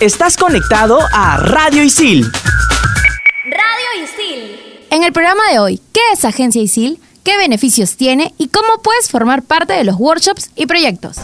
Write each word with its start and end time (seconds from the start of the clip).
Estás 0.00 0.36
conectado 0.36 0.98
a 1.10 1.38
Radio 1.38 1.82
Isil. 1.82 2.30
Radio 3.44 4.04
Isil. 4.04 4.84
En 4.90 5.02
el 5.02 5.12
programa 5.12 5.42
de 5.50 5.58
hoy, 5.58 5.80
¿qué 5.94 6.00
es 6.12 6.22
Agencia 6.26 6.60
Isil? 6.60 7.00
¿Qué 7.24 7.38
beneficios 7.38 7.96
tiene? 7.96 8.34
¿Y 8.36 8.48
cómo 8.48 8.82
puedes 8.82 9.10
formar 9.10 9.42
parte 9.42 9.72
de 9.72 9.84
los 9.84 9.96
workshops 9.96 10.50
y 10.54 10.66
proyectos? 10.66 11.16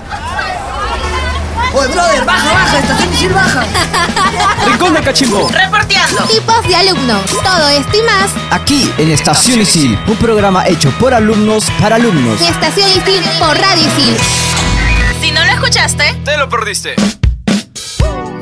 Oye, 1.74 1.88
brother, 1.92 2.24
baja, 2.24 2.52
baja, 2.52 2.78
estación 2.78 3.12
Isil 3.12 3.32
baja. 3.34 3.62
Rincón 4.66 4.94
de 4.94 5.00
Cachimbo. 5.02 5.50
Reporteando. 5.50 6.22
Tipos 6.24 6.66
de 6.66 6.74
alumnos. 6.76 7.24
Todo 7.42 7.68
esto 7.68 7.98
y 7.98 8.02
más. 8.02 8.30
Aquí 8.50 8.90
en 8.96 9.10
Estación 9.10 9.60
Isil, 9.60 9.98
un 10.06 10.16
programa 10.16 10.66
hecho 10.66 10.90
por 10.98 11.12
alumnos 11.12 11.70
para 11.78 11.96
alumnos. 11.96 12.40
En 12.40 12.46
Estación 12.46 12.88
Isil 12.88 13.22
por 13.38 13.54
Radio 13.58 13.86
Isil. 13.86 14.16
Si 15.20 15.30
no 15.30 15.44
lo 15.44 15.52
escuchaste, 15.52 16.14
Te 16.24 16.38
lo 16.38 16.48
perdiste. 16.48 16.96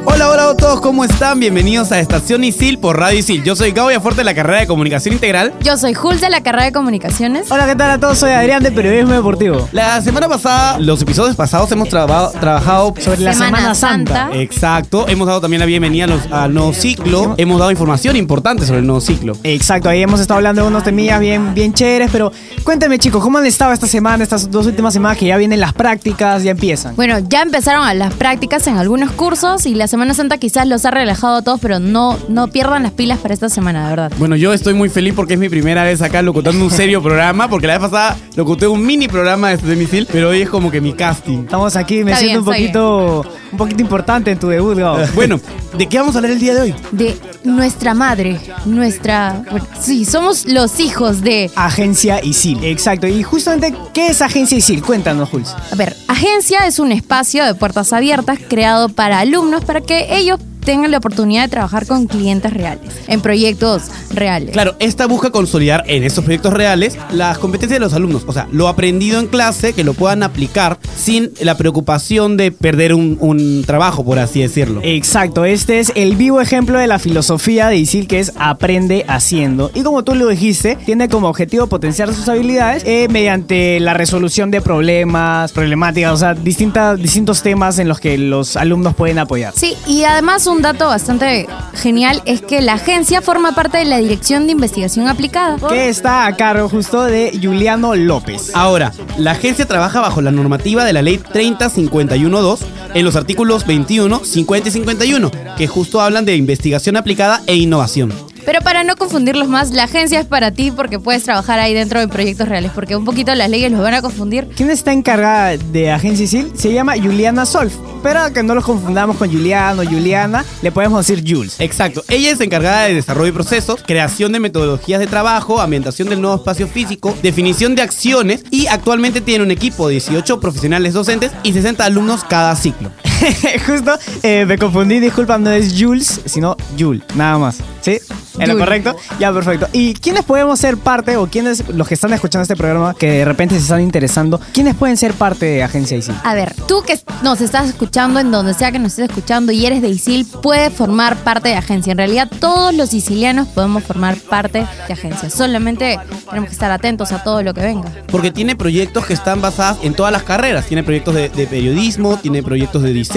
Hola, 0.06 0.28
hola 0.30 0.50
a 0.50 0.56
todos, 0.56 0.80
¿cómo 0.80 1.04
están? 1.04 1.38
Bienvenidos 1.38 1.92
a 1.92 2.00
Estación 2.00 2.42
Isil 2.42 2.78
por 2.78 2.98
Radio 2.98 3.18
Isil. 3.18 3.44
Yo 3.44 3.54
soy 3.54 3.70
Gabo 3.70 3.90
Fuerte 4.00 4.20
de 4.20 4.24
la 4.24 4.34
carrera 4.34 4.60
de 4.60 4.66
Comunicación 4.66 5.14
Integral. 5.14 5.52
Yo 5.62 5.76
soy 5.76 5.94
Jules 5.94 6.20
de 6.20 6.30
la 6.30 6.42
carrera 6.42 6.64
de 6.64 6.72
Comunicaciones. 6.72 7.50
Hola, 7.50 7.66
¿qué 7.66 7.76
tal 7.76 7.90
a 7.90 7.98
todos? 7.98 8.18
Soy 8.18 8.30
Adrián 8.32 8.62
de 8.62 8.72
Periodismo 8.72 9.12
Deportivo. 9.14 9.68
La 9.72 10.00
semana 10.00 10.28
pasada, 10.28 10.78
los 10.78 11.00
episodios 11.02 11.36
pasados 11.36 11.70
hemos 11.72 11.88
traba- 11.88 12.30
trabajado 12.32 12.92
Sobre 12.98 13.20
la 13.20 13.32
Semana 13.34 13.56
Semana, 13.58 13.74
Santa. 13.74 14.14
Santa. 14.14 14.38
Exacto, 14.38 15.06
hemos 15.08 15.26
dado 15.28 15.40
también 15.42 15.60
la 15.60 15.66
bienvenida 15.66 16.04
a 16.04 16.08
los- 16.08 16.32
al 16.32 16.54
nuevo 16.54 16.72
ciclo, 16.72 17.34
hemos 17.36 17.58
dado 17.58 17.70
información 17.70 18.16
importante 18.16 18.66
sobre 18.66 18.80
el 18.80 18.86
nuevo 18.86 19.00
ciclo. 19.00 19.36
Exacto, 19.44 19.88
ahí 19.88 20.02
hemos 20.02 20.20
estado 20.20 20.38
hablando 20.38 20.62
de 20.62 20.68
unos 20.68 20.82
temillas 20.82 21.20
bien, 21.20 21.54
bien 21.54 21.72
chéveres, 21.72 22.10
pero 22.10 22.32
cuéntame 22.64 22.98
chicos, 22.98 23.22
¿cómo 23.22 23.38
han 23.38 23.46
estado 23.46 23.72
esta 23.72 23.86
semana, 23.86 24.24
estas 24.24 24.50
dos 24.50 24.66
últimas 24.66 24.92
semanas 24.92 25.18
que 25.18 25.26
ya 25.26 25.36
vienen 25.36 25.60
las 25.60 25.72
prácticas, 25.72 26.42
ya 26.42 26.50
empiezan? 26.52 26.96
Bueno, 26.96 27.18
ya 27.28 27.42
empezaron 27.42 27.86
a 27.86 27.94
las 27.94 28.12
prácticas 28.14 28.66
en 28.66 28.76
algunos 28.78 29.12
cursos 29.12 29.66
y 29.66 29.74
la 29.74 29.86
Semana 29.90 30.14
Santa 30.14 30.38
quizás 30.38 30.68
los 30.68 30.84
ha 30.84 30.92
relajado 30.92 31.38
a 31.38 31.42
todos, 31.42 31.58
pero 31.58 31.80
no, 31.80 32.16
no 32.28 32.46
pierdan 32.46 32.84
las 32.84 32.92
pilas 32.92 33.18
para 33.18 33.34
esta 33.34 33.48
semana, 33.48 33.82
de 33.82 33.90
verdad. 33.90 34.12
Bueno, 34.18 34.36
yo 34.36 34.52
estoy 34.52 34.72
muy 34.72 34.88
feliz 34.88 35.14
porque 35.16 35.34
es 35.34 35.40
mi 35.40 35.48
primera 35.48 35.82
vez 35.82 36.00
acá 36.00 36.22
locutando 36.22 36.64
un 36.64 36.70
serio 36.70 37.02
programa, 37.02 37.50
porque 37.50 37.66
la 37.66 37.72
vez 37.76 37.90
pasada 37.90 38.16
locuté 38.36 38.68
un 38.68 38.86
mini 38.86 39.08
programa 39.08 39.48
de 39.48 39.54
Estación 39.54 39.82
Isil, 39.82 40.06
pero 40.06 40.28
hoy 40.28 40.42
es 40.42 40.48
como 40.48 40.70
que 40.70 40.80
mi 40.80 40.92
casting. 40.92 41.38
Estamos 41.38 41.74
aquí, 41.74 42.04
me 42.04 42.12
Está 42.12 42.22
siento 42.24 42.38
un 42.38 42.44
bien, 42.54 42.72
poquito, 42.72 43.26
un 43.52 43.58
poquito 43.58 43.82
importante 43.82 44.30
en 44.30 44.38
tu 44.38 44.48
debut, 44.48 44.76
Gabo. 44.76 44.98
Bueno, 45.14 45.40
¿de 45.76 45.88
qué 45.88 45.98
vamos 45.98 46.14
a 46.14 46.18
hablar 46.18 46.32
el 46.32 46.38
día 46.38 46.54
de 46.54 46.60
hoy? 46.60 46.74
De 46.92 47.16
nuestra 47.44 47.94
madre, 47.94 48.40
nuestra... 48.64 49.42
bueno, 49.50 49.66
sí, 49.80 50.04
somos 50.04 50.46
los 50.46 50.80
hijos 50.80 51.20
de... 51.22 51.50
Agencia 51.56 52.22
ISIL. 52.22 52.62
Exacto, 52.64 53.06
y 53.06 53.22
justamente, 53.22 53.76
¿qué 53.92 54.08
es 54.08 54.22
Agencia 54.22 54.56
ISIL? 54.56 54.82
Cuéntanos, 54.82 55.28
Jules. 55.28 55.54
A 55.72 55.74
ver, 55.74 55.96
agencia 56.08 56.66
es 56.66 56.78
un 56.78 56.92
espacio 56.92 57.44
de 57.44 57.54
puertas 57.54 57.92
abiertas 57.92 58.38
creado 58.48 58.88
para 58.88 59.20
alumnos 59.20 59.64
para 59.64 59.80
que 59.80 60.16
ellos 60.16 60.38
tengan 60.60 60.90
la 60.90 60.98
oportunidad 60.98 61.44
de 61.44 61.48
trabajar 61.48 61.86
con 61.86 62.06
clientes 62.06 62.52
reales, 62.52 62.92
en 63.08 63.20
proyectos 63.20 63.84
reales. 64.10 64.52
Claro, 64.52 64.76
esta 64.78 65.06
busca 65.06 65.30
consolidar 65.30 65.84
en 65.86 66.04
estos 66.04 66.24
proyectos 66.24 66.52
reales 66.52 66.98
las 67.10 67.38
competencias 67.38 67.78
de 67.78 67.84
los 67.84 67.92
alumnos, 67.94 68.24
o 68.26 68.32
sea, 68.32 68.48
lo 68.52 68.68
aprendido 68.68 69.18
en 69.18 69.26
clase, 69.26 69.72
que 69.72 69.84
lo 69.84 69.94
puedan 69.94 70.22
aplicar 70.22 70.78
sin 70.96 71.30
la 71.40 71.56
preocupación 71.56 72.36
de 72.36 72.52
perder 72.52 72.94
un, 72.94 73.16
un 73.20 73.64
trabajo, 73.66 74.04
por 74.04 74.18
así 74.18 74.40
decirlo. 74.40 74.80
Exacto, 74.82 75.44
este 75.44 75.80
es 75.80 75.92
el 75.94 76.16
vivo 76.16 76.40
ejemplo 76.40 76.78
de 76.78 76.86
la 76.86 76.98
filosofía 76.98 77.68
de 77.68 77.76
ISIL 77.76 78.06
que 78.06 78.20
es 78.20 78.32
aprende 78.36 79.04
haciendo. 79.08 79.70
Y 79.74 79.82
como 79.82 80.04
tú 80.04 80.14
lo 80.14 80.28
dijiste, 80.28 80.76
tiene 80.84 81.08
como 81.08 81.28
objetivo 81.28 81.66
potenciar 81.66 82.12
sus 82.14 82.28
habilidades 82.28 82.82
eh, 82.84 83.08
mediante 83.10 83.80
la 83.80 83.94
resolución 83.94 84.50
de 84.50 84.60
problemas, 84.60 85.52
problemáticas, 85.52 86.12
o 86.12 86.16
sea, 86.16 86.34
distintas, 86.34 87.00
distintos 87.00 87.42
temas 87.42 87.78
en 87.78 87.88
los 87.88 88.00
que 88.00 88.18
los 88.18 88.56
alumnos 88.56 88.94
pueden 88.94 89.18
apoyar. 89.18 89.52
Sí, 89.56 89.74
y 89.86 90.04
además 90.04 90.46
un 90.50 90.62
dato 90.62 90.86
bastante 90.86 91.46
genial 91.74 92.22
es 92.24 92.42
que 92.42 92.60
la 92.60 92.74
agencia 92.74 93.22
forma 93.22 93.54
parte 93.54 93.78
de 93.78 93.84
la 93.84 93.98
Dirección 93.98 94.46
de 94.46 94.52
Investigación 94.52 95.08
Aplicada. 95.08 95.56
Que 95.68 95.88
está 95.88 96.26
a 96.26 96.36
cargo 96.36 96.68
justo 96.68 97.04
de 97.04 97.38
Juliano 97.40 97.94
López. 97.94 98.50
Ahora, 98.54 98.92
la 99.16 99.32
agencia 99.32 99.66
trabaja 99.66 100.00
bajo 100.00 100.20
la 100.20 100.30
normativa 100.30 100.84
de 100.84 100.92
la 100.92 101.02
ley 101.02 101.18
3051.2 101.18 102.58
en 102.94 103.04
los 103.04 103.16
artículos 103.16 103.66
21, 103.66 104.24
50 104.24 104.68
y 104.68 104.72
51, 104.72 105.30
que 105.56 105.66
justo 105.66 106.00
hablan 106.00 106.24
de 106.24 106.36
investigación 106.36 106.96
aplicada 106.96 107.42
e 107.46 107.56
innovación. 107.56 108.29
Pero 108.44 108.60
para 108.60 108.84
no 108.84 108.96
confundirlos 108.96 109.48
más, 109.48 109.70
la 109.70 109.84
agencia 109.84 110.20
es 110.20 110.26
para 110.26 110.50
ti 110.50 110.70
porque 110.70 110.98
puedes 110.98 111.22
trabajar 111.22 111.58
ahí 111.58 111.74
dentro 111.74 112.00
de 112.00 112.08
proyectos 112.08 112.48
reales, 112.48 112.72
porque 112.74 112.96
un 112.96 113.04
poquito 113.04 113.34
las 113.34 113.50
leyes 113.50 113.70
los 113.70 113.80
van 113.80 113.94
a 113.94 114.02
confundir. 114.02 114.48
¿Quién 114.56 114.70
está 114.70 114.92
encargada 114.92 115.56
de 115.56 115.90
Agencia 115.90 116.24
ISIL? 116.24 116.52
Se 116.54 116.72
llama 116.72 116.94
Juliana 116.96 117.46
Solf. 117.46 117.74
Pero 118.02 118.32
que 118.32 118.42
no 118.42 118.54
los 118.54 118.64
confundamos 118.64 119.16
con 119.16 119.30
Juliano, 119.30 119.82
Juliana, 119.84 120.44
le 120.62 120.72
podemos 120.72 121.06
decir 121.06 121.22
Jules. 121.26 121.60
Exacto, 121.60 122.02
ella 122.08 122.30
es 122.30 122.40
encargada 122.40 122.84
de 122.84 122.94
desarrollo 122.94 123.26
de 123.26 123.32
procesos, 123.32 123.82
creación 123.86 124.32
de 124.32 124.40
metodologías 124.40 125.00
de 125.00 125.06
trabajo, 125.06 125.60
ambientación 125.60 126.08
del 126.08 126.20
nuevo 126.20 126.36
espacio 126.36 126.66
físico, 126.66 127.14
definición 127.22 127.74
de 127.74 127.82
acciones 127.82 128.44
y 128.50 128.66
actualmente 128.68 129.20
tiene 129.20 129.44
un 129.44 129.50
equipo 129.50 129.88
de 129.88 129.92
18 129.92 130.40
profesionales 130.40 130.94
docentes 130.94 131.32
y 131.42 131.52
60 131.52 131.84
alumnos 131.84 132.24
cada 132.24 132.56
ciclo. 132.56 132.90
Justo 133.66 133.98
eh, 134.22 134.44
me 134.46 134.58
confundí, 134.58 135.00
disculpa, 135.00 135.38
no 135.38 135.50
es 135.50 135.74
Jules, 135.78 136.20
sino 136.24 136.56
Jul, 136.78 137.02
nada 137.14 137.38
más. 137.38 137.58
¿Sí? 137.80 137.98
¿En 138.38 138.48
lo 138.48 138.54
Jul. 138.54 138.60
correcto? 138.60 138.96
Ya, 139.18 139.32
perfecto. 139.32 139.68
¿Y 139.72 139.94
quiénes 139.94 140.24
podemos 140.24 140.58
ser 140.58 140.76
parte, 140.76 141.16
o 141.16 141.26
quiénes, 141.26 141.68
los 141.68 141.88
que 141.88 141.94
están 141.94 142.12
escuchando 142.12 142.42
este 142.42 142.56
programa, 142.56 142.94
que 142.94 143.10
de 143.10 143.24
repente 143.24 143.54
se 143.56 143.62
están 143.62 143.80
interesando, 143.80 144.40
quiénes 144.52 144.74
pueden 144.74 144.96
ser 144.96 145.12
parte 145.14 145.46
de 145.46 145.62
Agencia 145.62 145.96
ISIL? 145.96 146.14
A 146.24 146.34
ver, 146.34 146.54
tú 146.66 146.82
que 146.82 146.98
nos 147.22 147.40
estás 147.40 147.68
escuchando, 147.68 148.20
en 148.20 148.30
donde 148.30 148.54
sea 148.54 148.72
que 148.72 148.78
nos 148.78 148.92
estés 148.92 149.08
escuchando 149.08 149.52
y 149.52 149.66
eres 149.66 149.82
de 149.82 149.88
ISIL, 149.88 150.26
puedes 150.42 150.72
formar 150.72 151.16
parte 151.16 151.48
de 151.48 151.56
agencia. 151.56 151.92
En 151.92 151.98
realidad, 151.98 152.30
todos 152.40 152.74
los 152.74 152.90
sicilianos 152.90 153.48
podemos 153.48 153.84
formar 153.84 154.16
parte 154.16 154.66
de 154.86 154.92
agencia. 154.92 155.28
Solamente 155.30 155.98
tenemos 156.28 156.48
que 156.48 156.54
estar 156.54 156.70
atentos 156.70 157.12
a 157.12 157.22
todo 157.22 157.42
lo 157.42 157.52
que 157.54 157.60
venga. 157.62 157.90
Porque 158.10 158.30
tiene 158.30 158.56
proyectos 158.56 159.06
que 159.06 159.12
están 159.12 159.40
basados 159.40 159.84
en 159.84 159.94
todas 159.94 160.12
las 160.12 160.22
carreras. 160.22 160.66
Tiene 160.66 160.82
proyectos 160.82 161.14
de, 161.14 161.28
de 161.28 161.46
periodismo, 161.46 162.16
tiene 162.18 162.42
proyectos 162.42 162.82
de 162.82 162.92
diseño, 162.92 163.09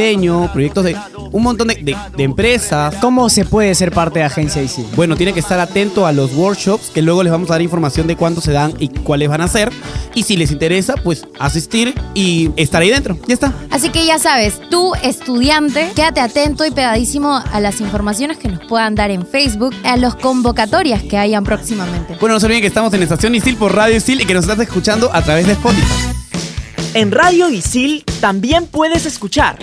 proyectos 0.52 0.84
de 0.84 0.96
un 1.32 1.44
montón 1.44 1.68
de, 1.68 1.76
de- 1.76 1.96
de 2.18 2.24
empresas. 2.24 2.96
¿Cómo 3.02 3.30
se 3.30 3.46
puede 3.46 3.74
ser 3.76 3.92
parte 3.92 4.20
de 4.20 4.26
Agencia 4.26 4.62
ISIL? 4.62 4.86
Bueno, 4.96 5.16
tiene 5.16 5.34
que 5.34 5.40
estar 5.40 5.60
atento 5.60 6.06
a 6.06 6.12
los 6.12 6.34
workshops 6.34 6.90
que 6.94 7.02
luego 7.02 7.24
les 7.24 7.32
vamos 7.32 7.50
a 7.50 7.54
dar 7.54 7.62
información 7.62 8.08
de 8.08 8.16
cuántos 8.16 8.44
se 8.44 8.52
dan 8.52 8.74
y 8.80 8.90
cuáles 8.90 9.30
van 9.30 9.42
a 9.42 9.48
ser. 9.48 9.72
Y 10.16 10.24
si 10.24 10.38
les 10.38 10.52
interesa, 10.52 10.96
pues 11.04 11.26
asistir 11.40 11.94
y 12.14 12.52
estar 12.56 12.82
ahí 12.82 12.90
dentro. 12.90 13.18
Ya 13.28 13.34
está. 13.34 13.54
Así 13.72 13.90
que 13.90 14.06
ya 14.06 14.20
sabes, 14.20 14.60
tú 14.70 14.94
estudiante, 15.04 15.92
quédate 15.96 16.22
atento 16.22 16.66
y 16.66 16.72
pegadísimo 16.72 17.42
a 17.52 17.60
las 17.60 17.82
informaciones 17.82 18.38
que 18.38 18.48
nos 18.50 18.64
puedan 18.66 18.96
dar 18.96 19.10
en 19.12 19.26
Facebook, 19.26 19.74
a 19.84 19.98
las 19.98 20.16
convocatorias 20.16 21.02
que 21.04 21.18
hayan 21.18 21.44
próximamente. 21.44 22.18
Bueno, 22.20 22.36
no 22.36 22.40
se 22.40 22.46
olviden 22.46 22.62
que 22.62 22.68
estamos 22.68 22.94
en 22.94 23.04
Estación 23.04 23.34
Isil 23.36 23.58
por 23.58 23.76
Radio 23.76 23.96
Isil 23.98 24.22
y 24.22 24.26
que 24.26 24.34
nos 24.34 24.44
estás 24.46 24.60
escuchando 24.60 25.10
a 25.14 25.22
través 25.22 25.48
de 25.48 25.54
Spotify. 25.54 26.03
En 26.94 27.12
Radio 27.12 27.50
Isil 27.50 28.04
también 28.22 28.68
puedes 28.68 29.08
escuchar. 29.08 29.58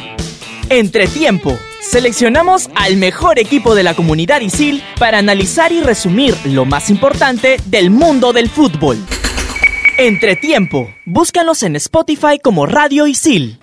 Entretiempo. 0.68 1.56
Seleccionamos 1.80 2.68
al 2.74 2.96
mejor 2.96 3.38
equipo 3.38 3.76
de 3.76 3.84
la 3.84 3.94
comunidad 3.94 4.40
Isil 4.40 4.82
para 4.98 5.18
analizar 5.18 5.70
y 5.70 5.80
resumir 5.80 6.34
lo 6.44 6.64
más 6.64 6.90
importante 6.90 7.58
del 7.66 7.90
mundo 7.90 8.32
del 8.32 8.50
fútbol. 8.50 8.98
Entretiempo. 9.96 10.92
Búscanos 11.04 11.62
en 11.62 11.76
Spotify 11.76 12.40
como 12.42 12.66
Radio 12.66 13.06
Isil. 13.06 13.60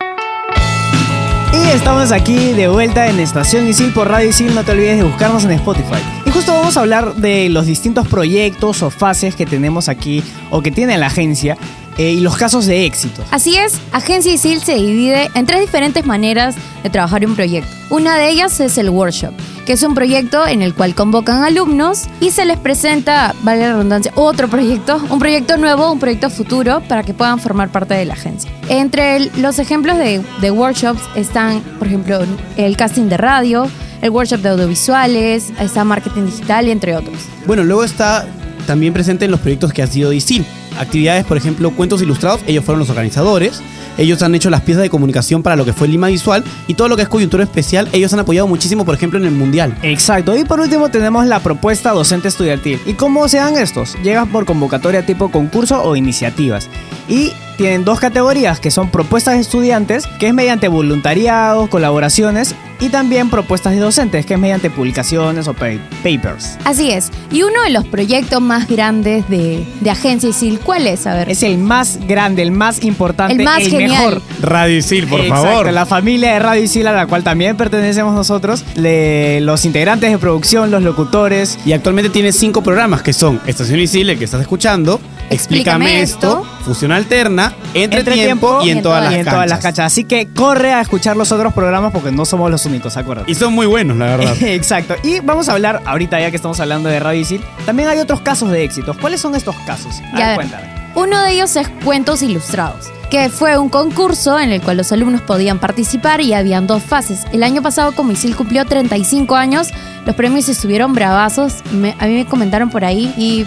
Y 1.54 1.70
estamos 1.76 2.14
aquí 2.14 2.54
de 2.54 2.70
vuelta 2.70 3.08
en 3.08 3.20
Estación 3.20 3.68
Isil 3.68 3.94
por 3.94 4.08
Radio 4.08 4.30
Isil. 4.30 4.56
No 4.56 4.64
te 4.64 4.72
olvides 4.72 4.98
de 4.98 5.04
buscarnos 5.04 5.44
en 5.44 5.52
Spotify. 5.52 6.17
Justo 6.38 6.54
vamos 6.54 6.78
a 6.78 6.82
hablar 6.82 7.16
de 7.16 7.50
los 7.50 7.66
distintos 7.66 8.08
proyectos 8.08 8.84
o 8.84 8.92
fases 8.92 9.36
que 9.36 9.48
tenemos 9.48 9.90
aquí 9.90 10.22
o 10.52 10.62
que 10.62 10.70
tiene 10.70 10.96
la 11.00 11.08
agencia 11.08 11.58
eh, 11.98 12.12
y 12.12 12.20
los 12.20 12.38
casos 12.38 12.68
de 12.68 12.86
éxito. 12.86 13.24
Así 13.32 13.58
es, 13.58 13.82
Agencia 13.92 14.32
ISIL 14.32 14.62
se 14.62 14.76
divide 14.76 15.32
en 15.34 15.48
tres 15.48 15.62
diferentes 15.62 16.06
maneras 16.06 16.54
de 16.84 16.92
trabajar 16.92 17.26
un 17.26 17.36
proyecto. 17.36 17.72
Una 17.90 18.18
de 18.18 18.30
ellas 18.30 18.60
es 18.60 18.78
el 18.78 18.92
workshop, 18.92 19.34
que 19.66 19.74
es 19.74 19.82
un 19.82 19.96
proyecto 19.96 20.46
en 20.46 20.62
el 20.62 20.76
cual 20.76 20.94
convocan 20.94 21.44
alumnos 21.44 22.04
y 22.20 22.30
se 22.30 22.46
les 22.46 22.60
presenta, 22.60 23.34
vale 23.42 23.62
la 23.62 23.70
redundancia, 23.70 24.12
otro 24.14 24.48
proyecto, 24.48 25.02
un 25.10 25.18
proyecto 25.18 25.58
nuevo, 25.58 25.92
un 25.92 25.98
proyecto 25.98 26.30
futuro 26.30 26.84
para 26.88 27.02
que 27.02 27.16
puedan 27.16 27.40
formar 27.40 27.70
parte 27.70 27.96
de 27.96 28.06
la 28.06 28.14
agencia. 28.14 28.52
Entre 28.70 29.32
los 29.38 29.58
ejemplos 29.58 29.98
de 29.98 30.52
workshops 30.52 31.02
están, 31.16 31.62
por 31.80 31.88
ejemplo, 31.88 32.20
el 32.58 32.78
casting 32.78 33.10
de 33.10 33.18
radio, 33.18 33.68
el 34.02 34.10
workshop 34.10 34.42
de 34.42 34.50
audiovisuales, 34.50 35.52
está 35.60 35.84
marketing 35.84 36.26
digital, 36.26 36.68
entre 36.70 36.96
otros. 36.96 37.18
Bueno, 37.46 37.64
luego 37.64 37.84
está 37.84 38.26
también 38.66 38.94
presente 38.94 39.26
en 39.26 39.32
los 39.32 39.40
proyectos 39.40 39.74
que 39.74 39.82
ha 39.82 39.88
sido 39.88 40.14
ISIL. 40.14 40.46
Actividades, 40.80 41.26
por 41.26 41.38
ejemplo, 41.38 41.72
cuentos 41.72 42.02
ilustrados, 42.02 42.42
ellos 42.46 42.64
fueron 42.64 42.80
los 42.80 42.90
organizadores. 42.90 43.62
Ellos 43.98 44.22
han 44.22 44.36
hecho 44.36 44.52
las 44.52 44.62
piezas 44.62 44.84
de 44.84 44.92
comunicación 44.92 45.42
para 45.42 45.56
lo 45.56 45.66
que 45.66 45.74
fue 45.74 45.88
Lima 45.88 46.08
Visual 46.08 46.44
y 46.68 46.76
todo 46.76 46.88
lo 46.88 46.96
que 46.96 47.02
es 47.02 47.10
coyuntura 47.10 47.44
especial, 47.44 47.90
ellos 47.94 48.14
han 48.14 48.20
apoyado 48.20 48.48
muchísimo, 48.48 48.86
por 48.86 48.94
ejemplo, 48.94 49.18
en 49.18 49.26
el 49.26 49.32
Mundial. 49.32 49.76
Exacto, 49.82 50.38
y 50.38 50.46
por 50.46 50.60
último 50.60 50.90
tenemos 50.90 51.26
la 51.26 51.40
propuesta 51.40 51.92
docente 51.92 52.28
estudiantil. 52.28 52.80
¿Y 52.86 52.94
cómo 52.94 53.28
se 53.28 53.38
dan 53.38 53.58
estos? 53.58 53.96
Llegan 54.04 54.30
por 54.30 54.46
convocatoria 54.46 55.04
tipo 55.04 55.32
concurso 55.32 55.82
o 55.82 55.96
iniciativas. 55.96 56.70
Y 57.10 57.32
tienen 57.58 57.84
dos 57.86 58.00
categorías 58.00 58.60
que 58.60 58.72
son 58.72 58.90
propuestas 58.90 59.36
de 59.36 59.42
estudiantes, 59.42 60.06
que 60.20 60.28
es 60.28 60.34
mediante 60.34 60.68
voluntariado, 60.68 61.68
colaboraciones, 61.70 62.56
y 62.80 62.90
también 62.90 63.32
propuestas 63.32 63.74
de 63.74 63.80
docentes, 63.80 64.24
que 64.28 64.36
es 64.36 64.40
mediante 64.40 64.70
publicaciones 64.70 65.48
o 65.48 65.54
pa- 65.56 65.66
papers. 66.04 66.60
Así 66.64 66.92
es. 66.92 67.12
Y 67.32 67.42
uno 67.42 67.64
de 67.64 67.72
los 67.72 67.86
proyectos 67.88 68.40
más 68.40 68.68
grandes 68.68 69.28
de, 69.30 69.66
de 69.82 69.90
Agencia 69.90 70.30
ISIL, 70.30 70.60
¿cuál 70.60 70.86
es? 70.86 71.08
A 71.08 71.16
ver. 71.16 71.28
Es 71.32 71.42
el 71.42 71.58
más 71.58 71.98
grande, 72.08 72.44
el 72.44 72.52
más 72.52 72.84
importante, 72.84 73.34
El 73.34 73.44
más 73.44 73.64
genial. 73.64 73.90
mejor. 73.90 74.22
Radio 74.42 74.78
Isil, 74.78 75.08
por 75.08 75.22
Exacto, 75.22 75.44
favor. 75.48 75.72
la 75.74 75.88
familia 75.88 76.34
de 76.34 76.40
Radio 76.40 76.64
Isil 76.64 76.86
a 76.86 76.92
la 76.92 77.08
cual 77.08 77.24
también 77.24 77.58
pertenecemos 77.58 78.14
nosotros, 78.14 78.64
le- 78.76 79.42
los 79.42 79.66
integrantes 79.66 80.12
de 80.12 80.18
producción, 80.20 80.70
los 80.70 80.84
locutores. 80.84 81.58
Y 81.66 81.74
actualmente 81.74 82.12
tiene 82.12 82.32
cinco 82.32 82.62
programas 82.62 83.02
que 83.02 83.12
son 83.14 83.42
Estación 83.48 83.80
Isil, 83.80 84.12
el 84.12 84.20
que 84.20 84.26
estás 84.26 84.42
escuchando, 84.42 85.00
Explícame, 85.30 86.02
esto, 86.02 86.46
Fusión 86.64 86.92
Alterna, 86.92 87.54
Entre, 87.74 88.00
Entre 88.00 88.14
tiempo, 88.16 88.60
Tiempo 88.60 88.66
y 88.66 88.70
en, 88.72 88.82
todas, 88.82 89.02
y 89.02 89.06
las 89.06 89.14
en 89.14 89.26
todas 89.26 89.50
las 89.50 89.60
canchas. 89.60 89.86
Así 89.92 90.04
que 90.06 90.28
corre 90.34 90.74
a 90.74 90.82
escuchar 90.82 91.18
los 91.18 91.32
otros 91.32 91.54
programas 91.54 91.92
porque 91.92 92.12
no 92.12 92.26
somos 92.26 92.50
los 92.50 92.66
únicos, 92.66 92.96
acuérdate. 92.98 93.30
Y 93.32 93.36
son 93.36 93.54
muy 93.54 93.66
buenos, 93.68 93.98
la 93.98 94.06
verdad. 94.18 94.36
Exacto. 94.42 94.96
Y 95.04 95.20
vamos 95.20 95.50
a 95.50 95.54
hablar, 95.54 95.82
ahorita 95.86 96.20
ya 96.20 96.30
que 96.30 96.36
estamos 96.38 96.60
hablando 96.60 96.90
de 96.90 97.00
Radio 97.00 97.20
Isil, 97.22 97.42
también 97.66 97.90
hay 97.90 98.00
otros 98.00 98.22
casos 98.22 98.52
de 98.52 98.64
éxitos. 98.64 98.98
¿Cuáles 98.98 99.22
son 99.22 99.36
estos 99.36 99.56
casos? 99.66 99.96
A 100.14 100.18
Ya, 100.20 100.20
ver, 100.20 100.24
a 100.24 100.28
ver. 100.28 100.36
cuéntame. 100.36 100.78
Uno 100.96 101.22
de 101.22 101.32
ellos 101.34 101.56
es 101.56 101.70
Cuentos 101.86 102.24
Ilustrados, 102.24 102.88
que 103.12 103.30
fue 103.30 103.58
un 103.60 103.70
concurso 103.70 104.40
en 104.40 104.52
el 104.52 104.62
cual 104.62 104.78
los 104.78 104.92
alumnos 104.92 105.22
podían 105.22 105.60
participar 105.60 106.22
y 106.22 106.34
habían 106.34 106.66
dos 106.66 106.82
fases. 106.82 107.26
El 107.32 107.44
año 107.44 107.62
pasado, 107.62 107.92
como 107.92 108.14
ISIL 108.14 108.36
cumplió 108.36 108.66
35 108.66 109.36
años, 109.36 109.68
los 110.08 110.16
premios 110.16 110.50
estuvieron 110.50 110.94
bravazos. 110.94 111.56
Me- 111.72 111.96
a 112.00 112.08
mí 112.08 112.16
me 112.16 112.26
comentaron 112.26 112.72
por 112.72 112.84
ahí 112.84 113.14
y 113.16 113.46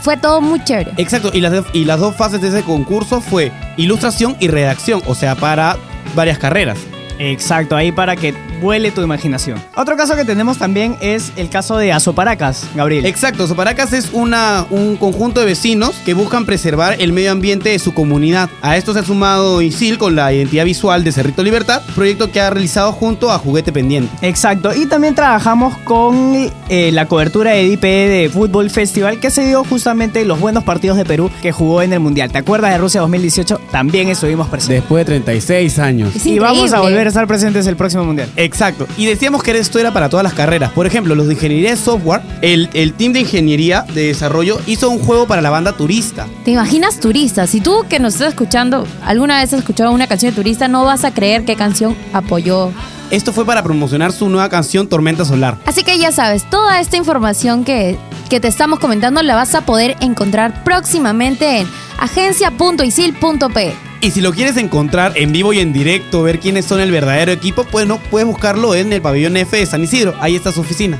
fue 0.00 0.16
todo 0.16 0.40
muy 0.40 0.62
chévere. 0.62 0.92
Exacto, 0.96 1.30
y 1.32 1.40
las, 1.40 1.64
y 1.72 1.84
las 1.84 2.00
dos 2.00 2.16
fases 2.16 2.40
de 2.40 2.48
ese 2.48 2.62
concurso 2.62 3.20
fue 3.20 3.52
ilustración 3.76 4.36
y 4.40 4.48
redacción, 4.48 5.02
o 5.06 5.14
sea, 5.14 5.34
para 5.34 5.76
varias 6.14 6.38
carreras. 6.38 6.78
Exacto, 7.18 7.76
ahí 7.76 7.92
para 7.92 8.16
que 8.16 8.34
vuele 8.60 8.90
tu 8.90 9.02
imaginación. 9.02 9.62
Otro 9.74 9.96
caso 9.96 10.16
que 10.16 10.24
tenemos 10.24 10.58
también 10.58 10.96
es 11.00 11.32
el 11.36 11.48
caso 11.48 11.76
de 11.76 11.92
Azoparacas, 11.92 12.68
Gabriel. 12.74 13.06
Exacto, 13.06 13.46
Soparacas 13.46 13.92
es 13.92 14.10
una, 14.12 14.66
un 14.70 14.96
conjunto 14.96 15.40
de 15.40 15.46
vecinos 15.46 15.96
que 16.04 16.14
buscan 16.14 16.46
preservar 16.46 16.96
el 17.00 17.12
medio 17.12 17.32
ambiente 17.32 17.70
de 17.70 17.78
su 17.78 17.94
comunidad. 17.94 18.48
A 18.62 18.76
esto 18.76 18.92
se 18.92 19.00
ha 19.00 19.04
sumado 19.04 19.62
ISIL 19.62 19.98
con 19.98 20.16
la 20.16 20.32
identidad 20.32 20.64
visual 20.64 21.04
de 21.04 21.12
Cerrito 21.12 21.42
Libertad, 21.42 21.82
proyecto 21.94 22.30
que 22.30 22.40
ha 22.40 22.50
realizado 22.50 22.92
junto 22.92 23.30
a 23.30 23.38
Juguete 23.38 23.72
Pendiente. 23.72 24.10
Exacto, 24.26 24.74
y 24.74 24.86
también 24.86 25.14
trabajamos 25.14 25.76
con 25.78 26.50
eh, 26.68 26.90
la 26.92 27.06
cobertura 27.06 27.52
de 27.52 27.68
DPE 27.68 28.08
de 28.08 28.30
Fútbol 28.30 28.70
Festival 28.70 29.20
que 29.20 29.30
se 29.30 29.46
dio 29.46 29.64
justamente 29.64 30.24
los 30.24 30.40
buenos 30.40 30.64
partidos 30.64 30.96
de 30.96 31.04
Perú 31.04 31.30
que 31.42 31.52
jugó 31.52 31.82
en 31.82 31.92
el 31.92 32.00
Mundial. 32.00 32.30
¿Te 32.30 32.38
acuerdas 32.38 32.72
de 32.72 32.78
Rusia 32.78 33.00
2018? 33.00 33.60
También 33.70 34.08
estuvimos 34.08 34.48
presentes. 34.48 34.82
Después 34.82 35.06
de 35.06 35.20
36 35.20 35.78
años. 35.78 36.16
Es 36.16 36.26
y 36.26 36.38
vamos 36.38 36.72
a 36.72 36.80
volver 36.80 37.05
estar 37.08 37.26
presentes 37.26 37.66
el 37.66 37.76
próximo 37.76 38.04
Mundial. 38.04 38.30
Exacto. 38.36 38.86
Y 38.96 39.06
decíamos 39.06 39.42
que 39.42 39.56
esto 39.56 39.78
era 39.78 39.92
para 39.92 40.08
todas 40.08 40.24
las 40.24 40.34
carreras. 40.34 40.72
Por 40.72 40.86
ejemplo, 40.86 41.14
los 41.14 41.26
de 41.26 41.34
ingeniería 41.34 41.70
de 41.70 41.76
software, 41.76 42.22
el, 42.42 42.68
el 42.74 42.92
team 42.92 43.12
de 43.12 43.20
ingeniería 43.20 43.84
de 43.94 44.08
desarrollo 44.08 44.60
hizo 44.66 44.90
un 44.90 44.98
juego 44.98 45.26
para 45.26 45.42
la 45.42 45.50
banda 45.50 45.72
turista. 45.72 46.26
¿Te 46.44 46.52
imaginas 46.52 47.00
turista? 47.00 47.46
Si 47.46 47.60
tú 47.60 47.84
que 47.88 47.98
nos 47.98 48.14
estás 48.14 48.28
escuchando 48.28 48.86
alguna 49.04 49.40
vez 49.40 49.52
has 49.52 49.60
escuchado 49.60 49.90
una 49.92 50.06
canción 50.06 50.32
de 50.32 50.36
turista, 50.36 50.68
no 50.68 50.84
vas 50.84 51.04
a 51.04 51.12
creer 51.12 51.44
qué 51.44 51.56
canción 51.56 51.96
apoyó. 52.12 52.70
Esto 53.10 53.32
fue 53.32 53.46
para 53.46 53.62
promocionar 53.62 54.12
su 54.12 54.28
nueva 54.28 54.48
canción 54.48 54.88
Tormenta 54.88 55.24
Solar. 55.24 55.56
Así 55.64 55.84
que 55.84 55.98
ya 55.98 56.10
sabes, 56.10 56.48
toda 56.50 56.80
esta 56.80 56.96
información 56.96 57.64
que, 57.64 57.96
que 58.28 58.40
te 58.40 58.48
estamos 58.48 58.80
comentando 58.80 59.22
la 59.22 59.36
vas 59.36 59.54
a 59.54 59.60
poder 59.60 59.96
encontrar 60.00 60.64
próximamente 60.64 61.60
en 61.60 61.68
agencia.isil.p. 61.98 63.85
Y 64.00 64.10
si 64.10 64.20
lo 64.20 64.32
quieres 64.32 64.56
encontrar 64.56 65.12
en 65.16 65.32
vivo 65.32 65.52
y 65.52 65.60
en 65.60 65.72
directo, 65.72 66.22
ver 66.22 66.38
quiénes 66.38 66.64
son 66.66 66.80
el 66.80 66.90
verdadero 66.90 67.32
equipo, 67.32 67.64
pues 67.64 67.86
no, 67.86 67.98
puedes 67.98 68.26
buscarlo 68.28 68.74
en 68.74 68.92
el 68.92 69.00
pabellón 69.02 69.36
F 69.36 69.56
de 69.56 69.66
San 69.66 69.82
Isidro. 69.82 70.14
Ahí 70.20 70.36
está 70.36 70.52
su 70.52 70.60
oficina. 70.60 70.98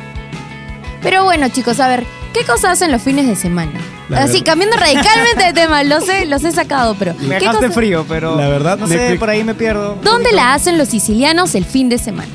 Pero 1.03 1.23
bueno, 1.25 1.49
chicos, 1.51 1.79
a 1.79 1.89
ver, 1.89 2.05
¿qué 2.33 2.45
cosas 2.45 2.73
hacen 2.73 2.91
los 2.91 3.03
fines 3.03 3.27
de 3.29 3.37
semana? 3.37 3.73
La 4.09 4.23
Así, 4.23 4.33
verdad- 4.39 4.45
cambiando 4.47 4.77
radicalmente 4.77 5.45
de 5.45 5.53
tema, 5.53 5.83
lo 5.85 6.01
sé, 6.01 6.27
los 6.27 6.43
he 6.45 6.53
sacado, 6.53 6.97
pero 6.99 7.15
Me 7.21 7.39
¿qué 7.39 7.45
dejaste 7.47 7.71
frío, 7.71 8.05
pero 8.09 8.37
La 8.37 8.49
verdad, 8.49 8.79
no 8.79 8.87
sé, 8.87 9.17
por 9.19 9.29
ahí 9.31 9.45
me 9.45 9.55
pierdo. 9.55 9.99
¿Dónde 10.03 10.33
la 10.33 10.55
hacen 10.55 10.79
los 10.79 10.89
sicilianos 10.89 11.55
el 11.55 11.65
fin 11.65 11.89
de 11.89 11.99
semana? 11.99 12.29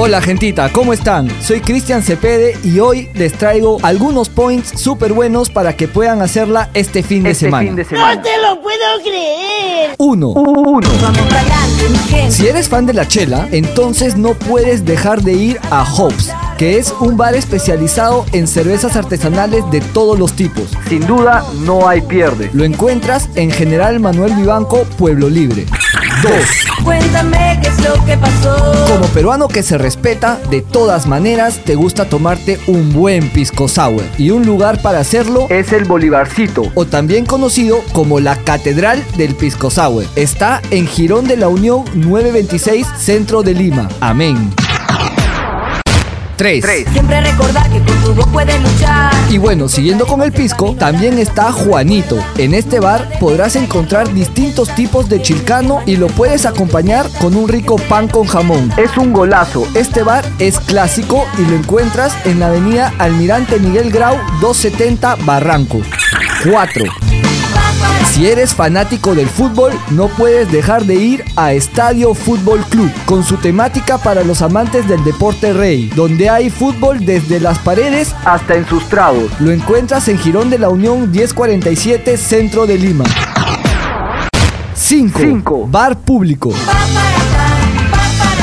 Hola 0.00 0.22
gentita, 0.22 0.70
¿cómo 0.72 0.92
están? 0.92 1.28
Soy 1.42 1.60
Cristian 1.60 2.04
Cepede 2.04 2.56
y 2.62 2.78
hoy 2.78 3.08
les 3.14 3.32
traigo 3.32 3.78
algunos 3.82 4.28
points 4.28 4.80
súper 4.80 5.12
buenos 5.12 5.50
para 5.50 5.76
que 5.76 5.88
puedan 5.88 6.22
hacerla 6.22 6.70
este 6.72 7.02
fin 7.02 7.24
de 7.24 7.34
semana. 7.34 7.68
¡No 7.72 8.22
te 8.22 8.38
lo 8.40 8.62
puedo 8.62 9.02
creer! 9.02 9.96
1. 9.98 10.34
Si 12.30 12.46
eres 12.46 12.68
fan 12.68 12.86
de 12.86 12.94
la 12.94 13.08
chela, 13.08 13.48
entonces 13.50 14.16
no 14.16 14.34
puedes 14.34 14.84
dejar 14.84 15.22
de 15.22 15.32
ir 15.32 15.60
a 15.68 15.84
Hobbs, 15.84 16.30
que 16.58 16.78
es 16.78 16.94
un 17.00 17.16
bar 17.16 17.34
especializado 17.34 18.24
en 18.30 18.46
cervezas 18.46 18.94
artesanales 18.94 19.68
de 19.72 19.80
todos 19.80 20.16
los 20.16 20.34
tipos. 20.34 20.70
Sin 20.88 21.04
duda, 21.08 21.44
no 21.64 21.88
hay 21.88 22.02
pierde. 22.02 22.50
Lo 22.52 22.62
encuentras 22.62 23.28
en 23.34 23.50
General 23.50 23.98
Manuel 23.98 24.32
Vivanco, 24.34 24.84
Pueblo 24.96 25.28
Libre. 25.28 25.66
2. 26.22 26.32
Cuéntame 26.84 27.58
qué 27.62 27.68
es 27.68 27.80
lo 27.84 28.04
que 28.04 28.16
pasó. 28.16 28.56
Como 28.88 29.06
peruano 29.08 29.48
que 29.48 29.62
se 29.62 29.78
respeta, 29.78 30.38
de 30.50 30.62
todas 30.62 31.06
maneras 31.06 31.60
te 31.64 31.74
gusta 31.74 32.08
tomarte 32.08 32.58
un 32.66 32.92
buen 32.92 33.30
pisco 33.30 33.68
sour. 33.68 34.02
Y 34.16 34.30
un 34.30 34.44
lugar 34.44 34.82
para 34.82 35.00
hacerlo 35.00 35.46
es 35.50 35.72
el 35.72 35.84
Bolivarcito, 35.84 36.70
o 36.74 36.86
también 36.86 37.26
conocido 37.26 37.80
como 37.92 38.20
la 38.20 38.36
Catedral 38.36 39.04
del 39.16 39.34
Pisco 39.34 39.70
Sour. 39.70 40.04
Está 40.16 40.60
en 40.70 40.86
Girón 40.86 41.26
de 41.26 41.36
la 41.36 41.48
Unión 41.48 41.84
926, 41.94 42.86
centro 42.96 43.42
de 43.42 43.54
Lima. 43.54 43.88
Amén. 44.00 44.50
3. 46.38 46.64
Siempre 46.92 47.20
recordar 47.20 47.68
que 47.68 47.80
con 47.80 48.02
tu 48.02 48.14
voz 48.14 48.26
puedes 48.28 48.58
luchar. 48.62 49.12
Y 49.28 49.38
bueno, 49.38 49.68
siguiendo 49.68 50.06
con 50.06 50.22
el 50.22 50.32
pisco, 50.32 50.74
también 50.78 51.18
está 51.18 51.52
Juanito. 51.52 52.16
En 52.38 52.54
este 52.54 52.80
bar 52.80 53.18
podrás 53.18 53.56
encontrar 53.56 54.14
distintos 54.14 54.74
tipos 54.74 55.08
de 55.08 55.20
chilcano 55.20 55.82
y 55.84 55.96
lo 55.96 56.06
puedes 56.06 56.46
acompañar 56.46 57.06
con 57.20 57.36
un 57.36 57.48
rico 57.48 57.76
pan 57.76 58.08
con 58.08 58.26
jamón. 58.26 58.72
Es 58.76 58.96
un 58.96 59.12
golazo. 59.12 59.66
Este 59.74 60.02
bar 60.02 60.24
es 60.38 60.60
clásico 60.60 61.26
y 61.38 61.42
lo 61.42 61.56
encuentras 61.56 62.16
en 62.24 62.40
la 62.40 62.46
avenida 62.46 62.94
Almirante 62.98 63.58
Miguel 63.58 63.90
Grau 63.90 64.16
270 64.40 65.16
Barranco. 65.26 65.82
4. 66.50 67.07
Si 68.12 68.26
eres 68.26 68.54
fanático 68.54 69.14
del 69.14 69.28
fútbol, 69.28 69.72
no 69.90 70.08
puedes 70.08 70.50
dejar 70.50 70.84
de 70.84 70.94
ir 70.96 71.24
a 71.36 71.52
Estadio 71.52 72.14
Fútbol 72.14 72.64
Club, 72.64 72.90
con 73.06 73.22
su 73.22 73.36
temática 73.36 73.98
para 73.98 74.24
los 74.24 74.42
amantes 74.42 74.88
del 74.88 75.04
deporte 75.04 75.52
rey, 75.52 75.90
donde 75.94 76.28
hay 76.28 76.50
fútbol 76.50 77.04
desde 77.04 77.38
las 77.38 77.58
paredes 77.60 78.14
hasta 78.24 78.56
en 78.56 78.66
sus 78.66 78.88
tragos. 78.88 79.30
Lo 79.38 79.52
encuentras 79.52 80.08
en 80.08 80.18
Girón 80.18 80.50
de 80.50 80.58
la 80.58 80.68
Unión 80.68 81.10
1047, 81.12 82.16
centro 82.16 82.66
de 82.66 82.78
Lima. 82.78 83.04
5. 84.74 85.68
Bar 85.70 85.98
público. 85.98 86.52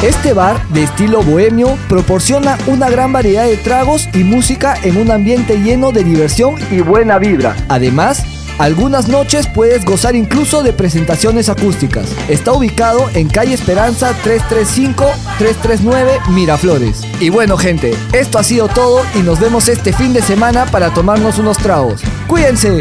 Este 0.01 0.33
bar, 0.33 0.61
de 0.69 0.83
estilo 0.83 1.23
bohemio, 1.23 1.77
proporciona 1.89 2.57
una 2.67 2.89
gran 2.89 3.11
variedad 3.11 3.45
de 3.45 3.57
tragos 3.57 4.07
y 4.13 4.19
música 4.19 4.75
en 4.83 4.97
un 4.97 5.09
ambiente 5.09 5.57
lleno 5.57 5.91
de 5.91 6.03
diversión 6.03 6.55
y 6.69 6.81
buena 6.81 7.17
vibra. 7.17 7.55
Además, 7.69 8.23
algunas 8.57 9.07
noches 9.07 9.47
puedes 9.47 9.85
gozar 9.85 10.15
incluso 10.15 10.63
de 10.63 10.73
presentaciones 10.73 11.49
acústicas. 11.49 12.09
Está 12.29 12.53
ubicado 12.53 13.09
en 13.13 13.27
calle 13.27 13.53
Esperanza 13.53 14.13
335-339 14.23 16.27
Miraflores. 16.29 17.03
Y 17.19 17.29
bueno 17.29 17.57
gente, 17.57 17.93
esto 18.13 18.39
ha 18.39 18.43
sido 18.43 18.67
todo 18.67 19.01
y 19.15 19.19
nos 19.19 19.39
vemos 19.39 19.67
este 19.67 19.93
fin 19.93 20.13
de 20.13 20.21
semana 20.21 20.65
para 20.65 20.93
tomarnos 20.93 21.37
unos 21.37 21.57
tragos. 21.57 22.01
Cuídense. 22.27 22.79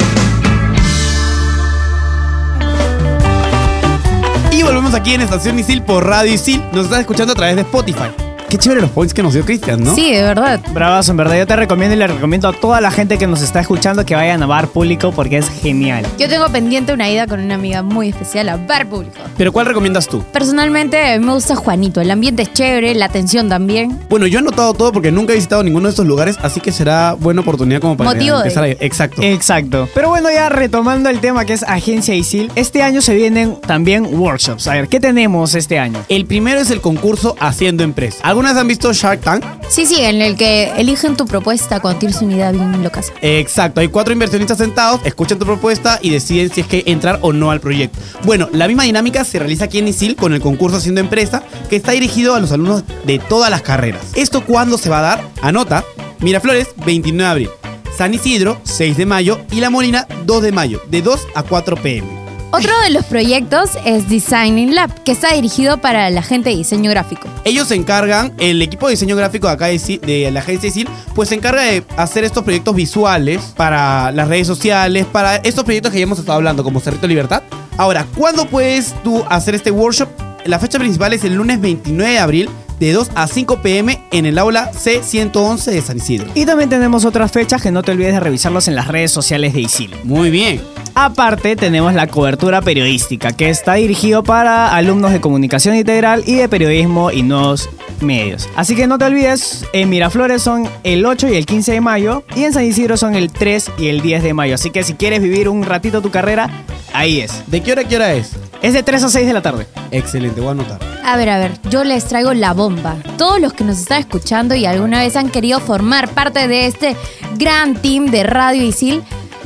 Y 4.52 4.62
volvemos 4.62 4.95
aquí 4.95 5.14
en 5.14 5.23
Estación 5.23 5.59
Isil 5.59 5.83
por 5.83 6.07
Radio 6.07 6.33
Isil. 6.33 6.62
Nos 6.73 6.85
estás 6.85 7.00
escuchando 7.00 7.33
a 7.33 7.37
través 7.37 7.57
de 7.57 7.62
Spotify. 7.62 8.24
Qué 8.48 8.58
chévere 8.58 8.80
los 8.82 8.90
points 8.90 9.12
que 9.12 9.22
nos 9.22 9.34
dio 9.34 9.44
Cristian, 9.44 9.82
¿no? 9.82 9.94
Sí, 9.96 10.12
de 10.14 10.22
verdad. 10.22 10.60
Bravazo, 10.72 11.10
en 11.10 11.16
verdad. 11.16 11.36
Yo 11.36 11.46
te 11.46 11.56
recomiendo 11.56 11.96
y 11.96 11.98
le 11.98 12.06
recomiendo 12.06 12.46
a 12.48 12.52
toda 12.52 12.80
la 12.80 12.92
gente 12.92 13.18
que 13.18 13.26
nos 13.26 13.42
está 13.42 13.58
escuchando 13.60 14.06
que 14.06 14.14
vayan 14.14 14.42
a 14.44 14.46
bar 14.46 14.68
público 14.68 15.10
porque 15.10 15.38
es 15.38 15.48
genial. 15.48 16.06
Yo 16.18 16.28
tengo 16.28 16.46
pendiente 16.48 16.92
una 16.92 17.10
ida 17.10 17.26
con 17.26 17.40
una 17.40 17.56
amiga 17.56 17.82
muy 17.82 18.10
especial 18.10 18.48
a 18.48 18.56
Bar 18.56 18.86
Público. 18.88 19.16
Pero 19.36 19.52
¿cuál 19.52 19.66
recomiendas 19.66 20.06
tú? 20.06 20.22
Personalmente, 20.32 21.14
a 21.14 21.18
mí 21.18 21.24
me 21.26 21.32
gusta 21.32 21.56
Juanito. 21.56 22.00
El 22.00 22.10
ambiente 22.12 22.42
es 22.42 22.52
chévere, 22.52 22.94
la 22.94 23.06
atención 23.06 23.48
también. 23.48 23.98
Bueno, 24.08 24.28
yo 24.28 24.38
he 24.38 24.42
anotado 24.42 24.72
todo 24.74 24.92
porque 24.92 25.10
nunca 25.10 25.32
he 25.32 25.36
visitado 25.36 25.64
ninguno 25.64 25.86
de 25.88 25.90
estos 25.90 26.06
lugares, 26.06 26.38
así 26.42 26.60
que 26.60 26.70
será 26.70 27.14
buena 27.14 27.40
oportunidad 27.40 27.80
como 27.80 27.96
para 27.96 28.10
Motivo 28.10 28.36
de- 28.36 28.42
empezar 28.42 28.62
a 28.64 28.68
ir. 28.68 28.76
Exacto. 28.80 29.20
Exacto. 29.22 29.88
Pero 29.94 30.10
bueno, 30.10 30.30
ya 30.30 30.48
retomando 30.48 31.08
el 31.10 31.18
tema 31.18 31.44
que 31.44 31.54
es 31.54 31.64
Agencia 31.64 32.14
ISIL, 32.14 32.52
este 32.54 32.82
año 32.82 33.00
se 33.02 33.14
vienen 33.14 33.56
también 33.66 34.06
workshops. 34.16 34.68
A 34.68 34.74
ver, 34.74 34.86
¿qué 34.88 35.00
tenemos 35.00 35.54
este 35.56 35.78
año? 35.80 35.98
El 36.08 36.26
primero 36.26 36.60
es 36.60 36.70
el 36.70 36.80
concurso 36.80 37.34
Haciendo 37.40 37.82
Empresa. 37.82 38.18
¿Alguna 38.34 38.48
vez 38.48 38.60
han 38.60 38.66
visto 38.66 38.92
Shark 38.92 39.20
Tank? 39.20 39.44
Sí, 39.68 39.86
sí, 39.86 39.94
en 40.00 40.20
el 40.20 40.36
que 40.36 40.72
eligen 40.76 41.16
tu 41.16 41.24
propuesta 41.24 41.78
cuando 41.78 42.00
tienes 42.00 42.20
una 42.20 42.34
idea 42.34 42.50
bien 42.50 42.82
loca. 42.82 43.00
Exacto, 43.22 43.80
hay 43.80 43.86
cuatro 43.86 44.12
inversionistas 44.12 44.58
sentados, 44.58 45.00
escuchan 45.04 45.38
tu 45.38 45.46
propuesta 45.46 46.00
y 46.02 46.10
deciden 46.10 46.50
si 46.50 46.62
es 46.62 46.66
que 46.66 46.82
entrar 46.86 47.20
o 47.22 47.32
no 47.32 47.52
al 47.52 47.60
proyecto. 47.60 47.96
Bueno, 48.24 48.48
la 48.50 48.66
misma 48.66 48.82
dinámica 48.82 49.22
se 49.22 49.38
realiza 49.38 49.66
aquí 49.66 49.78
en 49.78 49.86
ISIL 49.86 50.16
con 50.16 50.34
el 50.34 50.40
concurso 50.40 50.78
Haciendo 50.78 51.00
Empresa, 51.00 51.44
que 51.70 51.76
está 51.76 51.92
dirigido 51.92 52.34
a 52.34 52.40
los 52.40 52.50
alumnos 52.50 52.82
de 53.04 53.20
todas 53.20 53.52
las 53.52 53.62
carreras. 53.62 54.02
¿Esto 54.16 54.44
cuándo 54.44 54.78
se 54.78 54.90
va 54.90 54.98
a 54.98 55.02
dar? 55.02 55.30
Anota, 55.40 55.84
Miraflores, 56.18 56.70
29 56.84 57.22
de 57.22 57.30
abril. 57.30 57.50
San 57.96 58.14
Isidro, 58.14 58.60
6 58.64 58.96
de 58.96 59.06
mayo. 59.06 59.38
Y 59.52 59.60
La 59.60 59.70
Molina, 59.70 60.08
2 60.26 60.42
de 60.42 60.50
mayo, 60.50 60.82
de 60.90 61.02
2 61.02 61.20
a 61.36 61.44
4 61.44 61.76
pm. 61.76 62.24
Otro 62.56 62.73
de 62.84 62.90
los 62.90 63.04
proyectos 63.06 63.70
es 63.84 64.08
Designing 64.08 64.76
Lab, 64.76 65.02
que 65.02 65.11
está 65.11 65.34
dirigido 65.34 65.78
para 65.78 66.08
la 66.11 66.23
gente 66.23 66.50
de 66.50 66.56
diseño 66.56 66.88
gráfico. 66.88 67.26
Ellos 67.42 67.66
se 67.66 67.75
encargan, 67.75 68.32
el 68.38 68.62
equipo 68.62 68.87
de 68.87 68.92
diseño 68.92 69.16
gráfico 69.16 69.49
de 69.49 69.54
acá 69.54 69.66
de, 69.66 69.99
de 69.99 70.30
la 70.30 70.38
agencia 70.38 70.70
pues 71.16 71.30
se 71.30 71.34
encarga 71.34 71.62
de 71.62 71.82
hacer 71.96 72.23
estos 72.23 72.44
proyectos 72.44 72.76
visuales 72.76 73.42
para 73.56 74.12
las 74.12 74.28
redes 74.28 74.46
sociales, 74.46 75.04
para 75.04 75.34
estos 75.38 75.64
proyectos 75.64 75.90
que 75.90 75.99
ya 75.99 76.04
hemos 76.04 76.20
estado 76.20 76.37
hablando, 76.37 76.62
como 76.62 76.78
Cerrito 76.78 77.08
Libertad. 77.08 77.42
Ahora, 77.76 78.06
¿cuándo 78.16 78.46
puedes 78.46 78.94
tú 79.02 79.25
hacer 79.28 79.56
este 79.56 79.73
workshop? 79.73 80.08
La 80.44 80.61
fecha 80.61 80.78
principal 80.78 81.12
es 81.12 81.25
el 81.25 81.34
lunes 81.34 81.61
29 81.61 82.12
de 82.12 82.18
abril, 82.20 82.50
de 82.81 82.93
2 82.93 83.11
a 83.14 83.26
5 83.26 83.62
pm, 83.62 84.00
en 84.11 84.26
el 84.26 84.38
aula 84.38 84.71
C111 84.73 85.64
de 85.64 85.83
San 85.83 85.97
Isidro. 85.99 86.26
Y 86.35 86.47
también 86.47 86.69
tenemos 86.69 87.04
otras 87.04 87.33
fechas 87.33 87.62
que 87.62 87.71
no 87.71 87.83
te 87.83 87.93
olvides 87.93 88.14
de 88.14 88.21
revisarlos 88.21 88.69
en 88.69 88.75
las 88.75 88.88
redes 88.88 89.11
sociales 89.11 89.54
de 89.54 89.61
ISIL. 89.61 89.95
Muy 90.04 90.31
bien. 90.31 90.61
Aparte, 90.95 91.57
tenemos 91.57 91.93
la 91.95 92.07
cobertura 92.07 92.62
periodística, 92.62 93.33
que 93.33 93.50
está 93.50 93.75
dirigido 93.75 94.23
para 94.23 94.75
alumnos 94.76 95.11
de 95.12 95.21
comunicación 95.21 95.75
integral 95.75 96.23
y 96.25 96.37
de 96.37 96.49
periodismo 96.49 97.11
y 97.11 97.23
nuevos 97.23 97.69
medios. 98.00 98.49
Así 98.54 98.76
que 98.76 98.87
no 98.87 98.97
te 98.97 99.07
olvides, 99.07 99.66
en 99.73 99.88
Miraflores 99.90 100.43
son 100.43 100.69
el 100.85 101.04
8 101.04 101.28
y 101.31 101.37
el 101.37 101.47
15 101.47 101.73
de 101.73 101.81
mayo, 101.81 102.23
y 102.37 102.45
en 102.45 102.52
San 102.52 102.64
Isidro 102.64 102.97
son 102.97 103.16
el 103.16 103.33
3 103.33 103.73
y 103.78 103.88
el 103.88 104.02
10 104.02 104.23
de 104.23 104.35
mayo. 104.35 104.54
Así 104.54 104.71
que 104.71 104.85
si 104.85 104.95
quieres 104.95 105.21
vivir 105.21 105.49
un 105.49 105.64
ratito 105.64 106.00
tu 106.00 106.11
carrera, 106.11 106.49
ahí 106.93 107.21
es. 107.21 107.43
¿De 107.49 107.61
qué 107.61 107.73
hora 107.73 107.83
a 107.83 107.88
qué 107.88 107.97
hora 107.97 108.14
es? 108.14 108.37
Es 108.64 108.73
de 108.73 108.83
3 108.83 109.04
a 109.04 109.09
6 109.11 109.26
de 109.26 109.35
la 109.35 109.42
tarde. 109.42 109.66
Excelente, 109.90 110.40
voy 110.40 110.49
a 110.49 110.52
anotar. 110.52 110.80
A 111.04 111.18
ver, 111.18 111.28
a 111.28 111.38
ver, 111.38 111.52
yo 111.68 111.85
les 111.85 112.06
traigo 112.06 112.33
la 112.33 112.54
bomba. 112.54 112.97
Todos 113.18 113.38
los 113.38 113.52
que 113.52 113.62
nos 113.62 113.78
están 113.78 114.00
escuchando 114.00 114.54
y 114.54 114.64
alguna 114.64 115.00
vez 115.00 115.16
han 115.16 115.28
querido 115.28 115.61
formar 115.61 116.09
parte 116.09 116.49
de 116.49 116.66
este 116.66 116.97
gran 117.37 117.75
team 117.75 118.06
de 118.06 118.23
Radio 118.23 118.62
Isil, 118.62 119.02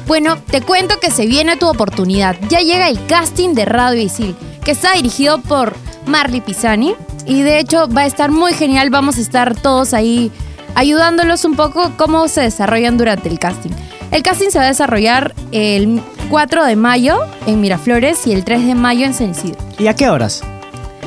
bueno, 0.06 0.38
te 0.38 0.60
cuento 0.60 1.00
que 1.00 1.10
se 1.10 1.26
viene 1.26 1.56
tu 1.56 1.66
oportunidad. 1.66 2.36
Ya 2.48 2.60
llega 2.60 2.88
el 2.88 3.04
casting 3.06 3.54
de 3.54 3.64
Radio 3.64 4.00
Isil, 4.00 4.36
que 4.64 4.70
está 4.70 4.92
dirigido 4.92 5.40
por 5.40 5.74
Marley 6.06 6.40
Pisani. 6.40 6.94
Y 7.26 7.42
de 7.42 7.58
hecho 7.58 7.88
va 7.88 8.02
a 8.02 8.06
estar 8.06 8.30
muy 8.30 8.52
genial. 8.52 8.88
Vamos 8.88 9.18
a 9.18 9.20
estar 9.20 9.60
todos 9.60 9.94
ahí 9.94 10.30
ayudándolos 10.76 11.44
un 11.44 11.56
poco 11.56 11.90
cómo 11.96 12.28
se 12.28 12.42
desarrollan 12.42 12.96
durante 12.96 13.28
el 13.28 13.40
casting. 13.40 13.72
El 14.12 14.22
casting 14.22 14.50
se 14.50 14.60
va 14.60 14.66
a 14.66 14.68
desarrollar 14.68 15.34
el 15.50 16.00
4 16.28 16.64
de 16.66 16.76
mayo 16.76 17.20
en 17.46 17.60
Miraflores 17.60 18.26
y 18.26 18.32
el 18.32 18.44
3 18.44 18.66
de 18.66 18.74
mayo 18.74 19.06
en 19.06 19.14
San 19.14 19.30
Isidro. 19.30 19.58
¿Y 19.78 19.86
a 19.86 19.94
qué 19.94 20.10
horas? 20.10 20.42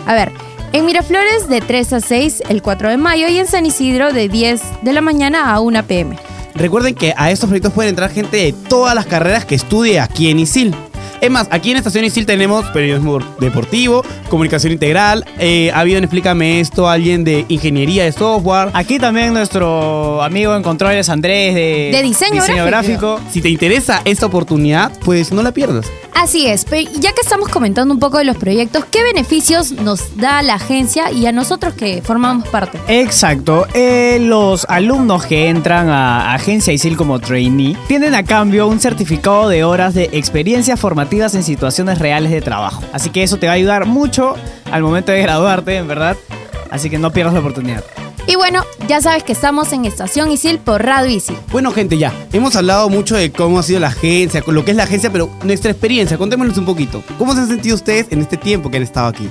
A 0.08 0.16
ver, 0.16 0.32
en 0.74 0.86
Miraflores 0.86 1.48
de 1.48 1.62
3 1.62 1.94
a 1.94 2.00
6 2.02 2.44
el 2.50 2.62
4 2.62 2.90
de 2.90 2.98
mayo 2.98 3.28
y 3.28 3.38
en 3.38 3.46
San 3.46 3.66
Isidro 3.66 4.14
de 4.14 4.30
10 4.30 4.62
de 4.82 4.94
la 4.94 5.02
mañana 5.02 5.54
a 5.54 5.60
1 5.60 5.84
pm. 5.84 6.18
Recuerden 6.56 6.96
que 6.96 7.14
a 7.16 7.30
estos 7.32 7.50
proyectos 7.50 7.74
pueden 7.74 7.90
entrar 7.90 8.10
gente 8.10 8.38
de 8.38 8.54
todas 8.54 8.96
las 8.96 9.06
carreras 9.06 9.46
que 9.46 9.56
estudie 9.56 10.00
aquí 10.00 10.30
en 10.30 10.40
ISIL. 10.40 10.76
Es 11.22 11.30
más, 11.30 11.48
aquí 11.52 11.70
en 11.70 11.78
Estación 11.78 12.04
Isil 12.04 12.26
tenemos 12.26 12.66
periodismo 12.72 13.20
deportivo, 13.40 14.04
comunicación 14.28 14.74
integral, 14.74 15.24
eh, 15.38 15.70
ha 15.72 15.82
habido 15.82 16.00
en 16.00 16.04
Explícame 16.04 16.60
esto, 16.60 16.90
alguien 16.90 17.24
de 17.24 17.46
ingeniería 17.48 18.06
de 18.06 18.12
software. 18.12 18.70
Aquí 18.74 18.98
también 18.98 19.32
nuestro 19.32 20.24
amigo 20.24 20.56
en 20.56 20.64
controles 20.64 21.10
Andrés 21.10 21.54
de, 21.54 21.92
De 21.94 22.02
diseño 22.02 22.66
gráfico. 22.66 23.20
Si 23.30 23.40
te 23.40 23.50
interesa 23.50 24.02
esta 24.04 24.26
oportunidad, 24.26 24.92
pues 25.06 25.32
no 25.32 25.44
la 25.44 25.52
pierdas. 25.52 25.86
Así 26.14 26.48
es, 26.48 26.66
ya 27.00 27.14
que 27.14 27.22
estamos 27.22 27.50
comentando 27.50 27.94
un 27.94 28.00
poco 28.00 28.18
de 28.18 28.26
los 28.26 28.38
proyectos, 28.38 28.86
¿qué 28.86 29.04
beneficios 29.04 29.72
nos 29.72 30.18
da 30.18 30.42
la 30.42 30.56
agencia 30.56 31.12
y 31.12 31.26
a 31.26 31.32
nosotros 31.32 31.74
que 31.74 32.02
formamos 32.02 32.48
parte? 32.48 32.80
Exacto. 32.88 33.66
Eh, 33.74 34.20
los 34.22 34.66
alumnos 34.70 35.26
que 35.26 35.50
entran 35.50 35.90
a 35.90 36.34
Agencia 36.34 36.74
ISIL 36.74 36.98
como 36.98 37.20
trainee 37.20 37.76
tienen 37.88 38.14
a 38.14 38.24
cambio 38.24 38.68
un 38.68 38.80
certificado 38.80 39.50
de 39.50 39.64
horas 39.64 39.94
de 39.94 40.10
experiencias 40.12 40.80
formativas 40.80 41.34
en 41.36 41.44
situaciones 41.44 42.00
reales 42.00 42.32
de 42.32 42.42
trabajo. 42.42 42.84
Así 42.94 43.10
que 43.10 43.24
eso 43.24 43.38
te 43.38 43.48
va 43.48 43.54
a 43.54 43.56
ayudar 43.56 43.86
mucho 43.86 44.36
al 44.72 44.84
momento 44.84 45.12
de 45.12 45.22
graduarte, 45.22 45.78
en 45.78 45.88
verdad. 45.88 46.18
Así 46.70 46.90
que 46.90 46.98
no 46.98 47.12
pierdas 47.12 47.34
la 47.34 47.40
oportunidad. 47.40 47.84
Y 48.32 48.36
bueno, 48.38 48.64
ya 48.88 49.02
sabes 49.02 49.24
que 49.24 49.34
estamos 49.34 49.74
en 49.74 49.84
Estación 49.84 50.32
Isil 50.32 50.58
por 50.60 50.82
Radio 50.86 51.10
Isil. 51.10 51.36
Bueno, 51.52 51.74
gente, 51.74 51.98
ya. 51.98 52.14
Hemos 52.32 52.56
hablado 52.56 52.88
mucho 52.88 53.18
de 53.18 53.30
cómo 53.30 53.60
ha 53.60 53.64
sido 53.64 53.82
la 53.82 53.88
agencia, 53.88 54.42
con 54.42 54.56
lo 54.56 54.64
que 54.64 54.72
es 54.72 54.78
la 54.78 54.84
agencia, 54.84 55.12
pero 55.12 55.30
nuestra 55.44 55.70
experiencia, 55.70 56.18
contémonos 56.18 56.58
un 56.58 56.64
poquito. 56.64 57.04
¿Cómo 57.18 57.34
se 57.34 57.42
han 57.42 57.50
sentido 57.50 57.76
ustedes 57.76 58.08
en 58.10 58.22
este 58.22 58.38
tiempo 58.38 58.72
que 58.72 58.78
han 58.78 58.84
estado 58.84 59.08
aquí? 59.08 59.28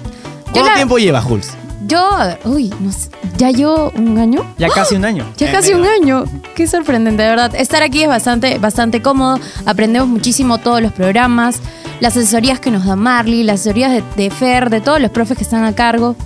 ¿Cuánto 0.52 0.68
la- 0.68 0.74
tiempo 0.74 0.98
lleva, 0.98 1.22
Jules? 1.22 1.50
Yo, 1.86 2.10
uy, 2.44 2.68
no 2.78 2.92
sé, 2.92 3.08
¿ya 3.38 3.50
yo 3.50 3.90
un 3.96 4.18
año? 4.18 4.44
Ya 4.58 4.68
casi 4.68 4.96
un 4.96 5.06
año. 5.06 5.24
Ya 5.38 5.50
casi 5.50 5.72
un 5.72 5.86
año. 5.86 6.26
Qué 6.54 6.66
sorprendente, 6.66 7.22
de 7.22 7.28
verdad. 7.30 7.54
Estar 7.54 7.82
aquí 7.82 8.02
es 8.02 8.08
bastante, 8.08 8.58
bastante 8.58 9.00
cómodo. 9.00 9.40
Aprendemos 9.64 10.10
muchísimo 10.10 10.58
todos 10.58 10.82
los 10.82 10.92
programas, 10.92 11.56
las 12.00 12.18
asesorías 12.18 12.60
que 12.60 12.70
nos 12.70 12.84
da 12.84 12.96
Marley, 12.96 13.44
las 13.44 13.60
asesorías 13.60 13.92
de, 13.92 14.04
de 14.16 14.30
Fer, 14.30 14.68
de 14.68 14.82
todos 14.82 15.00
los 15.00 15.10
profes 15.10 15.38
que 15.38 15.44
están 15.44 15.64
a 15.64 15.74
cargo. 15.74 16.16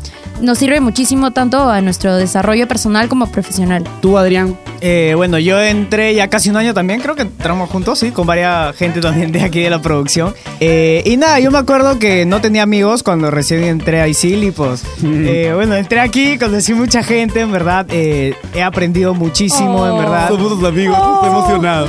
Nos 0.40 0.58
sirve 0.58 0.80
muchísimo 0.80 1.30
tanto 1.32 1.70
a 1.70 1.80
nuestro 1.80 2.16
desarrollo 2.16 2.66
personal 2.68 3.08
como 3.08 3.30
profesional. 3.30 3.84
¿Tú, 4.00 4.18
Adrián? 4.18 4.56
Eh, 4.80 5.14
bueno, 5.16 5.38
yo 5.38 5.58
entré 5.60 6.14
ya 6.14 6.28
casi 6.28 6.50
un 6.50 6.56
año 6.56 6.74
también, 6.74 7.00
creo 7.00 7.14
que 7.14 7.22
entramos 7.22 7.70
juntos, 7.70 7.98
sí, 7.98 8.10
con 8.10 8.26
varias 8.26 8.76
gente 8.76 9.00
también 9.00 9.32
de 9.32 9.40
aquí 9.40 9.60
de 9.60 9.70
la 9.70 9.80
producción. 9.80 10.34
Eh, 10.60 11.02
y 11.06 11.16
nada, 11.16 11.40
yo 11.40 11.50
me 11.50 11.58
acuerdo 11.58 11.98
que 11.98 12.26
no 12.26 12.40
tenía 12.40 12.64
amigos 12.64 13.02
cuando 13.02 13.30
recién 13.30 13.64
entré 13.64 14.02
a 14.02 14.08
ISIL 14.08 14.44
y 14.44 14.50
pues, 14.50 14.84
eh, 15.02 15.52
bueno, 15.54 15.74
entré 15.74 16.00
aquí, 16.00 16.36
conocí 16.36 16.74
mucha 16.74 17.02
gente, 17.02 17.40
en 17.40 17.52
verdad, 17.52 17.86
eh, 17.90 18.34
he 18.54 18.62
aprendido 18.62 19.14
muchísimo, 19.14 19.86
en 19.86 19.96
verdad. 19.96 20.28
Somos 20.28 20.58
tus 20.58 20.68
amigos, 20.68 20.98
estoy 20.98 21.30
emocionado. 21.30 21.88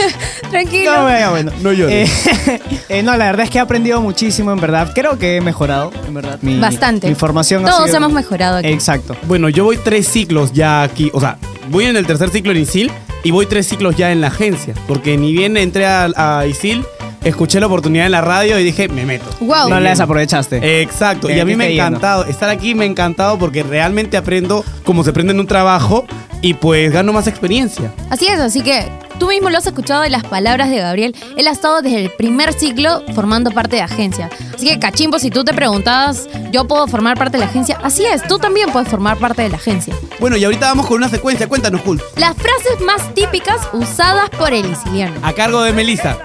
Tranquilo. 0.50 0.94
No, 0.94 1.02
bueno, 1.02 1.30
bueno. 1.30 1.52
No 1.62 1.72
llores. 1.72 2.26
Eh, 2.26 2.60
eh, 2.88 3.02
no, 3.02 3.16
la 3.16 3.26
verdad 3.26 3.44
es 3.44 3.50
que 3.50 3.58
he 3.58 3.60
aprendido 3.60 4.00
muchísimo, 4.00 4.52
en 4.52 4.60
verdad. 4.60 4.92
Creo 4.94 5.18
que 5.18 5.36
he 5.36 5.40
mejorado, 5.40 5.92
en 6.06 6.14
verdad. 6.14 6.38
Mi, 6.42 6.58
Bastante. 6.58 7.08
Mi 7.08 7.14
formación 7.14 7.66
ha 7.66 7.79
Todos 7.80 7.90
sido- 7.90 7.98
hemos 7.98 8.12
mejorado 8.12 8.56
aquí. 8.58 8.68
Exacto. 8.68 9.16
Bueno, 9.26 9.48
yo 9.48 9.64
voy 9.64 9.76
tres 9.76 10.08
ciclos 10.08 10.52
ya 10.52 10.82
aquí. 10.82 11.10
O 11.12 11.20
sea, 11.20 11.38
voy 11.70 11.84
en 11.86 11.96
el 11.96 12.06
tercer 12.06 12.30
ciclo 12.30 12.52
en 12.52 12.58
ISIL 12.58 12.90
y 13.22 13.30
voy 13.30 13.46
tres 13.46 13.66
ciclos 13.68 13.96
ya 13.96 14.12
en 14.12 14.20
la 14.20 14.28
agencia. 14.28 14.74
Porque 14.86 15.16
ni 15.16 15.32
bien 15.32 15.56
entré 15.56 15.86
a, 15.86 16.08
a 16.16 16.46
ISIL, 16.46 16.84
escuché 17.24 17.60
la 17.60 17.66
oportunidad 17.66 18.06
en 18.06 18.12
la 18.12 18.20
radio 18.22 18.58
y 18.58 18.64
dije, 18.64 18.88
me 18.88 19.04
meto. 19.04 19.26
Wow. 19.40 19.68
No 19.68 19.78
la 19.80 19.90
desaprovechaste. 19.90 20.80
Exacto, 20.82 21.26
Te 21.26 21.36
y 21.36 21.40
a 21.40 21.44
mí 21.44 21.54
me 21.56 21.64
ha 21.64 21.68
encantado. 21.70 22.24
Estar 22.24 22.48
aquí 22.48 22.74
me 22.74 22.84
ha 22.84 22.86
encantado 22.88 23.38
porque 23.38 23.62
realmente 23.62 24.16
aprendo 24.16 24.64
como 24.84 25.04
se 25.04 25.10
aprende 25.10 25.32
en 25.32 25.40
un 25.40 25.46
trabajo 25.46 26.06
y 26.42 26.54
pues 26.54 26.90
gano 26.92 27.12
más 27.12 27.26
experiencia. 27.26 27.92
Así 28.08 28.26
es, 28.26 28.40
así 28.40 28.62
que 28.62 28.88
tú 29.20 29.28
mismo 29.28 29.50
lo 29.50 29.58
has 29.58 29.66
escuchado 29.66 30.02
de 30.02 30.10
las 30.10 30.24
palabras 30.24 30.70
de 30.70 30.78
Gabriel. 30.78 31.14
Él 31.36 31.46
ha 31.46 31.52
estado 31.52 31.82
desde 31.82 32.02
el 32.02 32.10
primer 32.10 32.52
ciclo 32.54 33.04
formando 33.14 33.50
parte 33.50 33.76
de 33.76 33.82
agencia. 33.82 34.30
Así 34.52 34.66
que, 34.66 34.80
cachimbo, 34.80 35.18
si 35.18 35.30
tú 35.30 35.44
te 35.44 35.52
preguntabas, 35.52 36.26
¿yo 36.50 36.66
puedo 36.66 36.88
formar 36.88 37.16
parte 37.18 37.36
de 37.36 37.44
la 37.44 37.50
agencia? 37.50 37.78
Así 37.84 38.04
es, 38.04 38.26
tú 38.26 38.38
también 38.38 38.70
puedes 38.72 38.88
formar 38.88 39.18
parte 39.18 39.42
de 39.42 39.50
la 39.50 39.56
agencia. 39.56 39.94
Bueno, 40.18 40.36
y 40.36 40.44
ahorita 40.44 40.66
vamos 40.66 40.86
con 40.86 40.96
una 40.96 41.08
secuencia. 41.08 41.48
Cuéntanos, 41.48 41.82
Jul. 41.82 42.02
Las 42.16 42.34
frases 42.34 42.80
más 42.84 43.14
típicas 43.14 43.60
usadas 43.74 44.30
por 44.30 44.52
el 44.54 44.70
isiliano. 44.70 45.14
A 45.22 45.34
cargo 45.34 45.62
de 45.62 45.72
Melissa. 45.72 46.18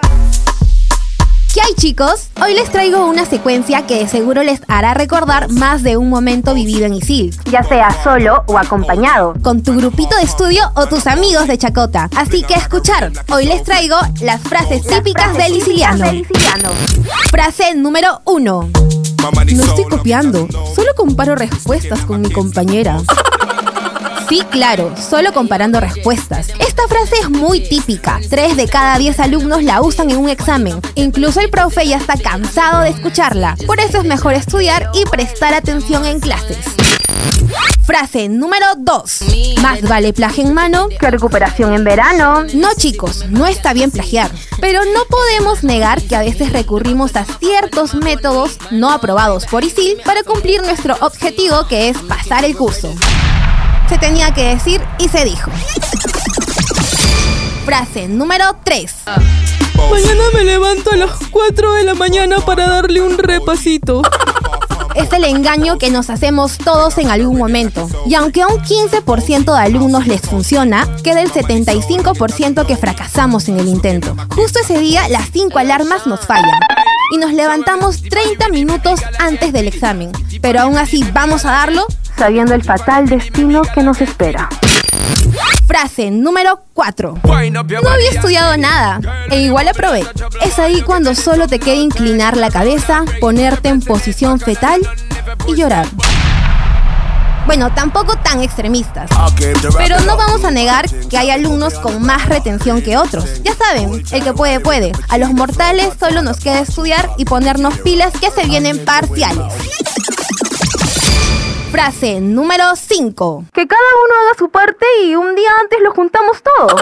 ¿Qué 1.56 1.62
hay 1.62 1.74
chicos? 1.76 2.28
Hoy 2.44 2.54
les 2.54 2.70
traigo 2.70 3.06
una 3.06 3.26
secuencia 3.26 3.88
que 3.88 4.00
de 4.00 4.10
seguro 4.10 4.44
les 4.44 4.60
hará 4.68 4.94
recordar 4.94 5.50
más 5.50 5.84
de 5.84 5.96
un 5.96 6.10
momento 6.10 6.54
vivido 6.54 6.86
en 6.86 6.96
Isil, 6.96 7.34
ya 7.50 7.64
sea 7.64 7.96
solo 8.04 8.44
o 8.48 8.58
acompañado, 8.58 9.36
con 9.42 9.64
tu 9.64 9.74
grupito 9.74 10.18
de 10.18 10.24
estudio 10.24 10.70
o 10.76 10.88
tus 10.88 11.08
amigos 11.08 11.48
de 11.48 11.58
chacota. 11.58 12.10
Así 12.18 12.44
que 12.44 12.56
a 12.56 12.58
escuchar, 12.58 13.10
hoy 13.32 13.46
les 13.46 13.64
traigo 13.64 13.96
las 14.20 14.42
frases 14.42 14.86
típicas 14.86 15.38
del 15.38 15.56
isiliano. 15.56 16.06
Frase 17.32 17.74
número 17.74 18.20
1. 18.26 18.70
No 19.54 19.64
estoy 19.64 19.86
copiando, 19.86 20.50
solo 20.76 20.94
comparo 20.94 21.36
respuestas 21.36 22.02
con 22.02 22.20
mi 22.20 22.32
compañera. 22.32 22.98
Sí, 24.28 24.44
claro, 24.50 24.92
solo 24.98 25.32
comparando 25.32 25.80
respuestas. 25.80 26.48
Esta 26.78 26.90
frase 26.90 27.16
es 27.22 27.30
muy 27.30 27.62
típica. 27.62 28.20
Tres 28.30 28.58
de 28.58 28.68
cada 28.68 28.98
diez 28.98 29.18
alumnos 29.22 29.64
la 29.64 29.82
usan 29.82 30.10
en 30.10 30.18
un 30.18 30.28
examen. 30.28 30.82
Incluso 30.96 31.40
el 31.40 31.50
profe 31.50 31.88
ya 31.88 31.96
está 31.96 32.18
cansado 32.18 32.82
de 32.82 32.90
escucharla. 32.90 33.56
Por 33.66 33.80
eso 33.80 34.00
es 34.00 34.04
mejor 34.04 34.34
estudiar 34.34 34.92
y 34.94 35.06
prestar 35.06 35.54
atención 35.54 36.06
en 36.06 36.20
clases. 36.20 36.58
Frase 37.86 38.28
número 38.28 38.66
2. 38.78 39.20
Más 39.62 39.84
vale 39.84 40.12
plagio 40.12 40.44
en 40.44 40.54
mano 40.54 40.90
que 40.90 41.10
recuperación 41.10 41.74
en 41.74 41.86
verano. 41.86 42.44
No 42.54 42.68
chicos, 42.76 43.24
no 43.30 43.48
está 43.48 43.72
bien 43.72 43.90
plagiar. 43.90 44.30
Pero 44.60 44.82
no 44.84 45.06
podemos 45.10 45.64
negar 45.64 46.02
que 46.02 46.18
a 46.18 46.24
veces 46.24 46.52
recurrimos 46.52 47.16
a 47.16 47.24
ciertos 47.24 47.96
métodos 47.96 48.58
no 48.72 48.92
aprobados 48.92 49.46
por 49.46 49.64
ISIL 49.64 49.98
para 50.04 50.24
cumplir 50.24 50.62
nuestro 50.62 50.98
objetivo 51.00 51.68
que 51.70 51.88
es 51.88 51.98
pasar 52.00 52.44
el 52.44 52.58
curso. 52.58 52.94
Se 53.88 53.98
tenía 53.98 54.34
que 54.34 54.44
decir 54.44 54.82
y 55.00 55.08
se 55.08 55.24
dijo. 55.24 55.52
Frase 57.66 58.08
número 58.08 58.46
3. 58.64 58.94
Mañana 59.90 60.24
me 60.36 60.44
levanto 60.44 60.92
a 60.92 60.96
las 60.98 61.10
4 61.32 61.74
de 61.74 61.84
la 61.84 61.96
mañana 61.96 62.38
para 62.38 62.68
darle 62.68 63.02
un 63.02 63.18
repasito. 63.18 64.04
Es 64.94 65.12
el 65.12 65.24
engaño 65.24 65.80
que 65.80 65.90
nos 65.90 66.12
hacemos 66.12 66.60
todos 66.60 67.00
en 67.00 67.10
algún 67.10 67.40
momento. 67.40 67.90
Y 68.06 68.14
aunque 68.14 68.44
a 68.44 68.48
un 68.48 68.60
15% 68.60 69.46
de 69.46 69.60
alumnos 69.60 70.06
les 70.06 70.22
funciona, 70.22 70.88
queda 71.04 71.22
el 71.22 71.32
75% 71.32 72.68
que 72.68 72.78
fracasamos 72.78 73.50
en 73.50 73.60
el 73.60 73.68
intento. 73.68 74.16
Justo 74.36 74.60
ese 74.60 74.78
día 74.78 75.10
las 75.10 75.32
5 75.32 75.58
alarmas 75.58 76.06
nos 76.06 76.20
fallan. 76.20 76.60
Y 77.12 77.18
nos 77.18 77.34
levantamos 77.34 78.04
30 78.04 78.48
minutos 78.50 79.00
antes 79.18 79.52
del 79.54 79.68
examen. 79.68 80.12
Pero 80.40 80.62
aún 80.62 80.78
así 80.78 81.04
vamos 81.14 81.46
a 81.46 81.52
darlo 81.52 81.88
sabiendo 82.16 82.54
el 82.54 82.64
fatal 82.64 83.08
destino 83.08 83.64
que 83.64 83.82
nos 83.82 84.02
espera. 84.02 84.50
Frase 85.68 86.12
número 86.12 86.62
4. 86.74 87.20
No 87.24 87.90
había 87.90 88.10
estudiado 88.12 88.56
nada 88.58 89.00
e 89.30 89.42
igual 89.42 89.68
aprobé. 89.68 90.06
Es 90.42 90.60
ahí 90.60 90.82
cuando 90.82 91.16
solo 91.16 91.48
te 91.48 91.60
queda 91.60 91.76
inclinar 91.76 92.38
la 92.38 92.50
cabeza, 92.50 93.04
ponerte 93.20 93.70
en 93.70 93.82
posición 93.82 94.40
fetal 94.40 94.82
y 95.48 95.56
llorar. 95.56 95.88
Bueno, 97.46 97.72
tampoco 97.74 98.16
tan 98.18 98.42
extremistas. 98.42 99.10
Pero 99.78 100.00
no 100.02 100.18
vamos 100.18 100.44
a 100.44 100.52
negar 100.52 100.90
que 101.10 101.18
hay 101.18 101.30
alumnos 101.30 101.76
con 101.76 102.02
más 102.02 102.28
retención 102.28 102.82
que 102.82 102.98
otros. 102.98 103.44
Ya 103.44 103.54
saben, 103.54 104.04
el 104.12 104.24
que 104.24 104.34
puede, 104.34 104.60
puede. 104.60 104.92
A 105.10 105.18
los 105.18 105.32
mortales 105.32 105.90
solo 106.00 106.24
nos 106.24 106.40
queda 106.40 106.62
estudiar 106.62 107.10
y 107.18 107.26
ponernos 107.26 107.78
pilas 107.80 108.14
que 108.20 108.32
se 108.32 108.48
vienen 108.48 108.84
parciales. 108.84 109.54
Frase 111.76 112.22
número 112.22 112.74
5. 112.74 113.48
Que 113.54 113.68
cada 113.68 113.82
uno 114.06 114.14
haga 114.22 114.38
su 114.40 114.48
parte 114.48 114.86
y 115.04 115.16
un 115.16 115.36
día 115.36 115.50
antes 115.62 115.78
lo 115.84 115.92
juntamos 115.92 116.38
todo. 116.42 116.78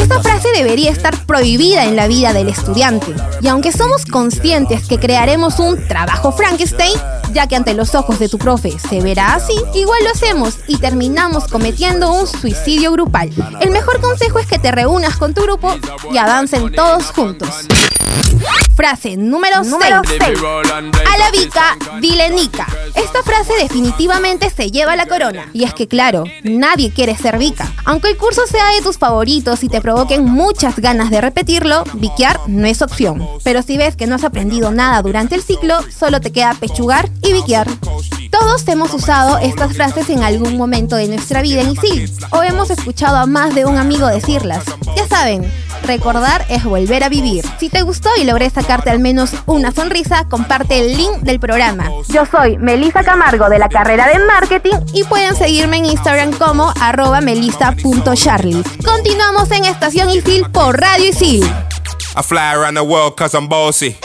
Esta 0.00 0.22
frase 0.22 0.48
debería 0.54 0.90
estar 0.90 1.26
prohibida 1.26 1.84
en 1.84 1.94
la 1.94 2.06
vida 2.06 2.32
del 2.32 2.48
estudiante. 2.48 3.14
Y 3.42 3.48
aunque 3.48 3.70
somos 3.70 4.06
conscientes 4.06 4.88
que 4.88 4.98
crearemos 4.98 5.58
un 5.58 5.86
trabajo 5.88 6.32
Frankenstein, 6.32 6.94
ya 7.34 7.46
que 7.46 7.56
ante 7.56 7.74
los 7.74 7.94
ojos 7.94 8.18
de 8.18 8.30
tu 8.30 8.38
profe 8.38 8.78
se 8.78 9.02
verá 9.02 9.34
así, 9.34 9.56
igual 9.74 10.02
lo 10.04 10.10
hacemos 10.10 10.54
y 10.66 10.78
terminamos 10.78 11.48
cometiendo 11.48 12.14
un 12.14 12.26
suicidio 12.26 12.92
grupal. 12.92 13.30
El 13.60 13.72
mejor 13.72 14.00
consejo 14.00 14.38
es 14.38 14.46
que 14.46 14.58
te 14.58 14.72
reúnas 14.72 15.18
con 15.18 15.34
tu 15.34 15.42
grupo 15.42 15.76
y 16.10 16.16
avancen 16.16 16.72
todos 16.72 17.10
juntos. 17.10 17.66
Frase 18.74 19.16
número 19.16 19.64
6. 19.64 19.74
A 19.74 21.18
la 21.18 21.30
Vica, 21.30 21.76
dile 22.00 22.30
Nica. 22.30 22.66
Esta 22.94 23.22
frase 23.22 23.52
definitivamente 23.60 24.50
se 24.50 24.70
lleva 24.70 24.96
la 24.96 25.06
corona. 25.06 25.48
Y 25.52 25.64
es 25.64 25.74
que 25.74 25.88
claro, 25.88 26.24
nadie 26.42 26.92
quiere 26.92 27.16
ser 27.16 27.38
Vica. 27.38 27.70
Aunque 27.84 28.08
el 28.08 28.16
curso 28.16 28.46
sea 28.46 28.68
de 28.74 28.82
tus 28.82 28.98
favoritos 28.98 29.62
y 29.62 29.68
te 29.68 29.80
provoquen 29.80 30.24
muchas 30.24 30.76
ganas 30.76 31.10
de 31.10 31.20
repetirlo, 31.20 31.84
viquear 31.94 32.40
no 32.48 32.66
es 32.66 32.82
opción. 32.82 33.26
Pero 33.44 33.62
si 33.62 33.76
ves 33.76 33.96
que 33.96 34.06
no 34.06 34.14
has 34.14 34.24
aprendido 34.24 34.70
nada 34.70 35.02
durante 35.02 35.34
el 35.34 35.42
ciclo, 35.42 35.78
solo 35.90 36.20
te 36.20 36.32
queda 36.32 36.54
pechugar 36.54 37.08
y 37.22 37.32
viquear. 37.32 37.68
Todos 38.30 38.66
hemos 38.68 38.94
usado 38.94 39.38
estas 39.38 39.74
frases 39.74 40.08
en 40.08 40.22
algún 40.22 40.56
momento 40.56 40.96
de 40.96 41.08
nuestra 41.08 41.42
vida 41.42 41.60
en 41.60 41.72
ISIL 41.72 42.10
o 42.30 42.42
hemos 42.42 42.70
escuchado 42.70 43.18
a 43.18 43.26
más 43.26 43.54
de 43.54 43.66
un 43.66 43.76
amigo 43.76 44.06
decirlas. 44.06 44.64
Ya 44.96 45.06
saben, 45.06 45.50
recordar 45.82 46.44
es 46.48 46.64
volver 46.64 47.04
a 47.04 47.08
vivir. 47.08 47.44
Si 47.58 47.68
te 47.68 47.82
gustó 47.82 48.10
y 48.20 48.24
logré 48.24 48.50
sacarte 48.50 48.90
al 48.90 48.98
menos 48.98 49.32
una 49.46 49.72
sonrisa, 49.72 50.26
comparte 50.28 50.80
el 50.80 50.96
link 50.96 51.18
del 51.22 51.40
programa. 51.40 51.88
Yo 52.08 52.24
soy 52.26 52.58
Melissa 52.58 53.02
Camargo 53.02 53.48
de 53.48 53.58
la 53.58 53.68
carrera 53.68 54.08
de 54.08 54.18
marketing 54.24 54.76
y 54.92 55.04
pueden 55.04 55.36
seguirme 55.36 55.78
en 55.78 55.86
Instagram 55.86 56.32
como 56.32 56.72
arroba 56.80 57.20
melissa.charlie. 57.20 58.62
Continuamos 58.84 59.50
en 59.50 59.64
Estación 59.64 60.10
ISIL 60.10 60.50
por 60.50 60.80
Radio 60.80 61.08
ISIL. 61.08 61.44
I 62.14 62.22
fly 62.22 62.52
around 62.54 62.76
the 62.76 62.82
world 62.82 63.14
cause 63.16 63.34
I'm 63.34 63.48
bossy. 63.48 63.96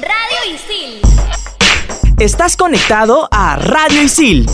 Radio 0.00 0.54
Isil. 0.54 1.00
Estás 2.18 2.56
conectado 2.56 3.28
a 3.30 3.56
Radio 3.56 4.02
Isil. 4.02 4.46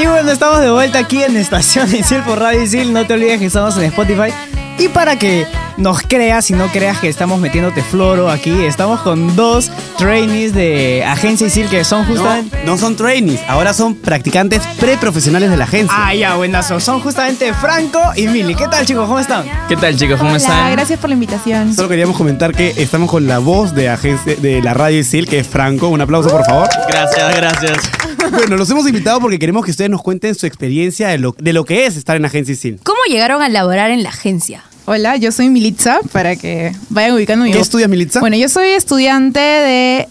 Y 0.00 0.06
bueno, 0.06 0.30
estamos 0.30 0.60
de 0.62 0.70
vuelta 0.70 1.00
aquí 1.00 1.22
en 1.22 1.36
Estación 1.36 1.94
Isil 1.94 2.22
por 2.22 2.38
Radio 2.38 2.62
Isil. 2.62 2.90
No 2.90 3.06
te 3.06 3.12
olvides 3.12 3.38
que 3.38 3.46
estamos 3.46 3.76
en 3.76 3.84
Spotify. 3.84 4.32
Y 4.80 4.88
para 4.88 5.18
que 5.18 5.46
nos 5.76 6.00
creas 6.00 6.50
y 6.50 6.54
no 6.54 6.68
creas 6.68 6.98
que 7.00 7.08
estamos 7.10 7.38
metiéndote 7.38 7.82
floro 7.82 8.30
aquí, 8.30 8.64
estamos 8.64 9.00
con 9.00 9.36
dos 9.36 9.70
trainees 9.98 10.54
de 10.54 11.04
Agencia 11.04 11.46
Isil 11.46 11.68
que 11.68 11.84
son 11.84 12.06
justamente. 12.06 12.56
No, 12.64 12.72
no 12.72 12.78
son 12.78 12.96
trainees, 12.96 13.42
ahora 13.46 13.74
son 13.74 13.94
practicantes 13.94 14.62
preprofesionales 14.80 15.50
de 15.50 15.58
la 15.58 15.64
agencia. 15.64 15.94
Ah, 15.94 16.14
ya, 16.14 16.34
buenazo. 16.36 16.80
Son 16.80 17.00
justamente 17.00 17.52
Franco 17.52 18.00
y 18.16 18.26
Mili. 18.28 18.54
¿Qué 18.54 18.68
tal, 18.68 18.86
chicos? 18.86 19.06
¿Cómo 19.06 19.18
están? 19.18 19.44
¿Qué 19.68 19.76
tal 19.76 19.98
chicos? 19.98 20.16
¿Cómo 20.16 20.30
Hola, 20.30 20.38
están? 20.38 20.72
gracias 20.72 20.98
por 20.98 21.10
la 21.10 21.14
invitación. 21.14 21.74
Solo 21.74 21.90
queríamos 21.90 22.16
comentar 22.16 22.54
que 22.54 22.72
estamos 22.78 23.10
con 23.10 23.26
la 23.26 23.38
voz 23.38 23.74
de, 23.74 23.90
agencia, 23.90 24.34
de 24.36 24.62
la 24.62 24.72
radio 24.72 24.98
ISIL, 24.98 25.28
que 25.28 25.40
es 25.40 25.46
Franco. 25.46 25.88
Un 25.88 26.00
aplauso, 26.00 26.30
por 26.30 26.46
favor. 26.46 26.70
Gracias, 26.88 27.36
gracias. 27.36 27.78
Bueno, 28.30 28.56
los 28.56 28.70
hemos 28.70 28.86
invitado 28.86 29.18
porque 29.18 29.40
queremos 29.40 29.64
que 29.64 29.72
ustedes 29.72 29.90
nos 29.90 30.02
cuenten 30.02 30.36
su 30.36 30.46
experiencia 30.46 31.08
de 31.08 31.18
lo, 31.18 31.34
de 31.36 31.52
lo 31.52 31.64
que 31.64 31.86
es 31.86 31.96
estar 31.96 32.16
en 32.16 32.24
Agencia 32.24 32.52
ISIL. 32.52 32.78
¿Cómo 32.84 33.00
llegaron 33.08 33.42
a 33.42 33.48
laborar 33.48 33.90
en 33.90 34.04
la 34.04 34.10
agencia? 34.10 34.62
Hola, 34.92 35.16
yo 35.18 35.30
soy 35.30 35.50
Militza, 35.50 36.00
para 36.10 36.34
que 36.34 36.74
vayan 36.88 37.12
ubicando 37.14 37.44
mi 37.44 37.52
¿Qué 37.52 37.58
voz. 37.58 37.68
estudias, 37.68 37.88
Militza? 37.88 38.18
Bueno, 38.18 38.36
yo 38.36 38.48
soy 38.48 38.70
estudiante 38.70 39.38
de 39.38 40.08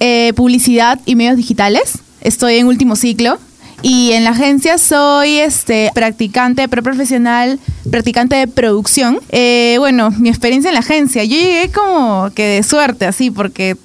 eh, 0.00 0.32
publicidad 0.34 0.98
y 1.06 1.14
medios 1.14 1.36
digitales. 1.36 2.00
Estoy 2.20 2.56
en 2.56 2.66
último 2.66 2.96
ciclo. 2.96 3.38
Y 3.80 4.10
en 4.14 4.24
la 4.24 4.30
agencia 4.30 4.76
soy 4.76 5.36
este, 5.36 5.92
practicante 5.94 6.66
preprofesional, 6.66 7.60
practicante 7.92 8.34
de 8.34 8.48
producción. 8.48 9.20
Eh, 9.28 9.76
bueno, 9.78 10.10
mi 10.18 10.30
experiencia 10.30 10.68
en 10.68 10.74
la 10.74 10.80
agencia, 10.80 11.22
yo 11.22 11.36
llegué 11.36 11.70
como 11.70 12.32
que 12.34 12.42
de 12.42 12.64
suerte, 12.64 13.06
así, 13.06 13.30
porque 13.30 13.76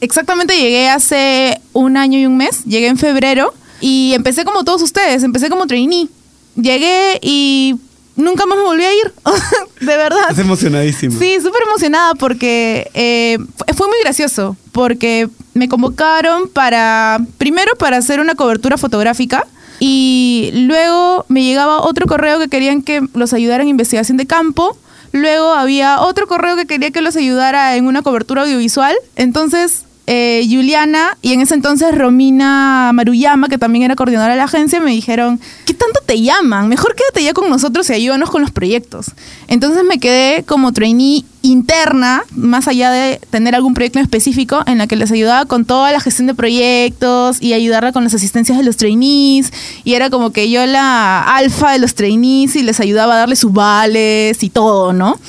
exactamente 0.00 0.56
llegué 0.56 0.88
hace 0.88 1.60
un 1.72 1.96
año 1.96 2.16
y 2.16 2.26
un 2.26 2.36
mes, 2.36 2.62
llegué 2.64 2.86
en 2.86 2.96
febrero 2.96 3.52
y 3.80 4.12
empecé 4.14 4.44
como 4.44 4.62
todos 4.62 4.82
ustedes, 4.82 5.24
empecé 5.24 5.50
como 5.50 5.66
trainee. 5.66 6.06
Llegué 6.54 7.18
y 7.22 7.74
nunca 8.20 8.46
más 8.46 8.56
me 8.58 8.64
volví 8.64 8.84
a 8.84 8.92
ir, 8.94 9.12
de 9.80 9.96
verdad. 9.96 10.20
Estás 10.30 10.38
emocionadísimo. 10.38 11.18
Sí, 11.18 11.36
súper 11.42 11.62
emocionada 11.66 12.14
porque 12.14 12.90
eh, 12.94 13.38
fu- 13.56 13.74
fue 13.74 13.86
muy 13.88 13.96
gracioso, 14.02 14.56
porque 14.72 15.28
me 15.54 15.68
convocaron 15.68 16.48
para, 16.48 17.18
primero 17.38 17.74
para 17.76 17.96
hacer 17.96 18.20
una 18.20 18.34
cobertura 18.34 18.76
fotográfica 18.78 19.46
y 19.80 20.50
luego 20.54 21.24
me 21.28 21.42
llegaba 21.42 21.80
otro 21.80 22.06
correo 22.06 22.38
que 22.38 22.48
querían 22.48 22.82
que 22.82 23.02
los 23.14 23.32
ayudara 23.32 23.62
en 23.62 23.68
investigación 23.68 24.16
de 24.18 24.26
campo, 24.26 24.76
luego 25.12 25.52
había 25.54 26.00
otro 26.00 26.26
correo 26.26 26.54
que 26.56 26.66
quería 26.66 26.90
que 26.90 27.00
los 27.00 27.16
ayudara 27.16 27.76
en 27.76 27.86
una 27.86 28.02
cobertura 28.02 28.42
audiovisual, 28.42 28.94
entonces... 29.16 29.84
eh, 30.12 30.44
Juliana 30.50 31.16
y 31.22 31.34
en 31.34 31.40
ese 31.40 31.54
entonces 31.54 31.96
Romina 31.96 32.90
Maruyama, 32.92 33.48
que 33.48 33.58
también 33.58 33.84
era 33.84 33.94
coordinadora 33.94 34.32
de 34.32 34.38
la 34.38 34.44
agencia, 34.44 34.80
me 34.80 34.90
dijeron, 34.90 35.38
¿qué 35.66 35.72
tanto 35.72 36.00
te 36.04 36.20
llaman? 36.20 36.68
Mejor 36.68 36.96
quédate 36.96 37.22
ya 37.22 37.32
con 37.32 37.48
nosotros 37.48 37.88
y 37.90 37.92
ayúdanos 37.92 38.28
con 38.28 38.42
los 38.42 38.50
proyectos. 38.50 39.12
Entonces 39.46 39.84
me 39.84 40.00
quedé 40.00 40.42
como 40.42 40.72
trainee 40.72 41.24
interna, 41.42 42.24
más 42.34 42.66
allá 42.66 42.90
de 42.90 43.20
tener 43.30 43.54
algún 43.54 43.72
proyecto 43.74 44.00
específico, 44.00 44.64
en 44.66 44.78
la 44.78 44.88
que 44.88 44.96
les 44.96 45.12
ayudaba 45.12 45.44
con 45.46 45.64
toda 45.64 45.92
la 45.92 46.00
gestión 46.00 46.26
de 46.26 46.34
proyectos 46.34 47.40
y 47.40 47.52
ayudarla 47.52 47.92
con 47.92 48.02
las 48.02 48.12
asistencias 48.12 48.58
de 48.58 48.64
los 48.64 48.76
trainees. 48.76 49.52
Y 49.84 49.94
era 49.94 50.10
como 50.10 50.30
que 50.30 50.50
yo 50.50 50.66
la 50.66 51.22
alfa 51.22 51.70
de 51.70 51.78
los 51.78 51.94
trainees 51.94 52.56
y 52.56 52.64
les 52.64 52.80
ayudaba 52.80 53.14
a 53.14 53.18
darle 53.18 53.36
sus 53.36 53.52
vales 53.52 54.42
y 54.42 54.50
todo, 54.50 54.92
¿no? 54.92 55.20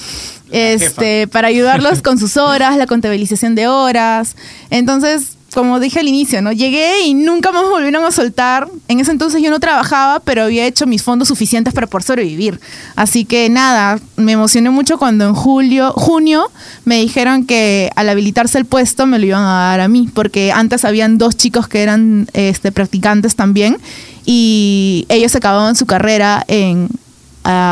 Este, 0.51 1.27
para 1.27 1.47
ayudarlos 1.47 2.01
con 2.01 2.19
sus 2.19 2.37
horas, 2.37 2.77
la 2.77 2.87
contabilización 2.87 3.55
de 3.55 3.67
horas. 3.67 4.35
Entonces, 4.69 5.37
como 5.53 5.79
dije 5.81 5.99
al 5.99 6.07
inicio, 6.07 6.41
¿no? 6.41 6.51
Llegué 6.53 7.01
y 7.05 7.13
nunca 7.13 7.51
más 7.51 7.63
me 7.63 7.69
volvieron 7.69 8.03
a 8.05 8.11
soltar. 8.11 8.69
En 8.87 8.99
ese 8.99 9.11
entonces 9.11 9.41
yo 9.41 9.49
no 9.49 9.59
trabajaba, 9.59 10.21
pero 10.21 10.43
había 10.43 10.65
hecho 10.65 10.87
mis 10.87 11.03
fondos 11.03 11.27
suficientes 11.27 11.73
para 11.73 11.87
poder 11.87 12.03
sobrevivir. 12.03 12.59
Así 12.95 13.25
que 13.25 13.49
nada, 13.49 13.99
me 14.15 14.31
emocioné 14.31 14.69
mucho 14.69 14.97
cuando 14.97 15.25
en 15.25 15.33
julio, 15.33 15.91
junio 15.91 16.49
me 16.85 16.99
dijeron 16.99 17.45
que 17.45 17.91
al 17.95 18.07
habilitarse 18.07 18.57
el 18.57 18.65
puesto 18.65 19.05
me 19.05 19.19
lo 19.19 19.25
iban 19.25 19.43
a 19.43 19.69
dar 19.71 19.81
a 19.81 19.87
mí, 19.89 20.09
porque 20.13 20.53
antes 20.53 20.85
habían 20.85 21.17
dos 21.17 21.35
chicos 21.35 21.67
que 21.67 21.83
eran 21.83 22.27
este, 22.33 22.71
practicantes 22.71 23.35
también 23.35 23.77
y 24.25 25.05
ellos 25.09 25.35
acababan 25.35 25.75
su 25.75 25.85
carrera 25.85 26.45
en 26.47 26.87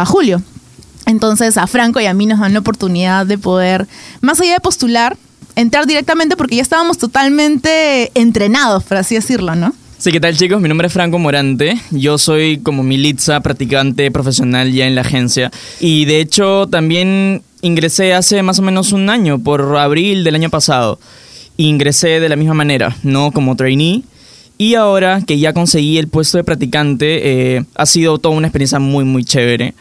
julio. 0.05 0.41
Entonces 1.09 1.57
a 1.57 1.65
Franco 1.65 1.99
y 1.99 2.05
a 2.05 2.13
mí 2.13 2.27
nos 2.27 2.39
dan 2.39 2.53
la 2.53 2.59
oportunidad 2.59 3.25
de 3.25 3.39
poder, 3.39 3.87
más 4.21 4.39
allá 4.39 4.53
de 4.53 4.59
postular, 4.59 5.17
entrar 5.55 5.87
directamente 5.87 6.37
porque 6.37 6.57
ya 6.57 6.61
estábamos 6.61 6.99
totalmente 6.99 8.11
entrenados, 8.13 8.83
por 8.83 8.97
así 8.97 9.15
decirlo, 9.15 9.55
¿no? 9.55 9.73
Sí, 9.97 10.11
¿qué 10.11 10.19
tal 10.19 10.37
chicos? 10.37 10.61
Mi 10.61 10.69
nombre 10.69 10.85
es 10.85 10.93
Franco 10.93 11.17
Morante. 11.17 11.81
Yo 11.89 12.19
soy 12.19 12.59
como 12.59 12.83
Militza, 12.83 13.39
practicante 13.39 14.11
profesional 14.11 14.71
ya 14.71 14.85
en 14.85 14.93
la 14.93 15.01
agencia. 15.01 15.49
Y 15.79 16.05
de 16.05 16.21
hecho 16.21 16.67
también 16.67 17.41
ingresé 17.63 18.13
hace 18.13 18.43
más 18.43 18.59
o 18.59 18.61
menos 18.61 18.91
un 18.91 19.09
año, 19.09 19.39
por 19.39 19.77
abril 19.77 20.23
del 20.23 20.35
año 20.35 20.51
pasado. 20.51 20.99
Ingresé 21.57 22.19
de 22.19 22.29
la 22.29 22.35
misma 22.35 22.53
manera, 22.53 22.95
no 23.01 23.31
como 23.31 23.55
trainee. 23.55 24.03
Y 24.59 24.75
ahora 24.75 25.21
que 25.25 25.39
ya 25.39 25.53
conseguí 25.53 25.97
el 25.97 26.07
puesto 26.07 26.37
de 26.37 26.43
practicante, 26.43 27.55
eh, 27.55 27.65
ha 27.73 27.87
sido 27.87 28.19
toda 28.19 28.35
una 28.35 28.45
experiencia 28.45 28.77
muy, 28.77 29.05
muy 29.05 29.23
chévere. 29.23 29.73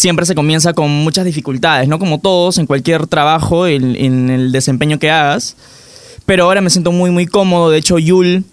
Siempre 0.00 0.24
se 0.24 0.34
comienza 0.34 0.72
con 0.72 0.90
muchas 0.90 1.26
dificultades, 1.26 1.86
¿no? 1.86 1.98
Como 1.98 2.20
todos, 2.20 2.56
en 2.56 2.64
cualquier 2.64 3.06
trabajo, 3.06 3.66
en, 3.66 3.94
en 3.96 4.30
el 4.30 4.50
desempeño 4.50 4.98
que 4.98 5.10
hagas. 5.10 5.56
Pero 6.24 6.44
ahora 6.44 6.62
me 6.62 6.70
siento 6.70 6.90
muy, 6.90 7.10
muy 7.10 7.26
cómodo. 7.26 7.68
De 7.68 7.76
hecho, 7.76 7.98
Yul 7.98 8.44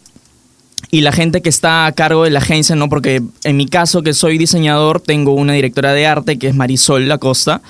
y 0.92 1.02
la 1.02 1.14
gente 1.14 1.42
que 1.42 1.48
está 1.48 1.86
a 1.86 1.94
cargo 1.94 2.26
de 2.26 2.32
la 2.32 2.40
agencia, 2.40 2.76
¿no? 2.76 2.90
Porque 2.90 3.22
en 3.46 3.56
mi 3.56 3.66
caso, 3.66 4.04
que 4.04 4.14
soy 4.14 4.38
diseñador, 4.38 5.00
tengo 5.00 5.32
una 5.32 5.54
directora 5.54 5.94
de 5.94 6.06
arte 6.06 6.38
que 6.38 6.50
es 6.50 6.56
Marisol 6.56 7.08
Lacosta. 7.08 7.62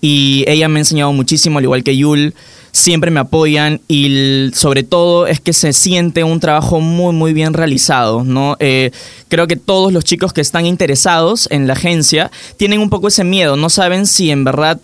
Y 0.00 0.44
ella 0.46 0.68
me 0.68 0.78
ha 0.78 0.82
enseñado 0.82 1.12
muchísimo, 1.12 1.58
al 1.58 1.64
igual 1.64 1.84
que 1.84 1.98
Yul. 1.98 2.34
Siempre 2.72 3.10
me 3.10 3.20
apoyan 3.20 3.80
y 3.88 4.50
sobre 4.54 4.82
todo 4.82 5.26
es 5.26 5.40
que 5.40 5.52
se 5.52 5.72
siente 5.72 6.24
un 6.24 6.40
trabajo 6.40 6.80
muy, 6.80 7.12
muy 7.12 7.32
bien 7.32 7.52
realizado, 7.52 8.24
¿no? 8.24 8.56
Eh, 8.60 8.90
creo 9.28 9.46
que 9.46 9.56
todos 9.56 9.92
los 9.92 10.04
chicos 10.04 10.32
que 10.32 10.40
están 10.40 10.66
interesados 10.66 11.48
en 11.50 11.66
la 11.66 11.72
agencia 11.72 12.30
tienen 12.56 12.80
un 12.80 12.90
poco 12.90 13.08
ese 13.08 13.24
miedo. 13.24 13.56
No 13.56 13.70
saben 13.70 14.06
si 14.06 14.30
en 14.30 14.44
verdad 14.44 14.80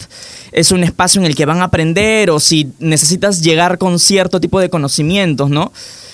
es 0.52 0.72
un 0.72 0.82
espacio 0.84 1.20
en 1.20 1.26
el 1.26 1.34
que 1.34 1.46
van 1.46 1.60
a 1.60 1.64
aprender 1.64 2.30
o 2.30 2.40
si 2.40 2.68
necesitas 2.78 3.42
llegar 3.42 3.78
con 3.78 3.98
cierto 3.98 4.40
tipo 4.40 4.60
de 4.60 4.70
conocimientos, 4.70 5.50
¿no? 5.50 5.72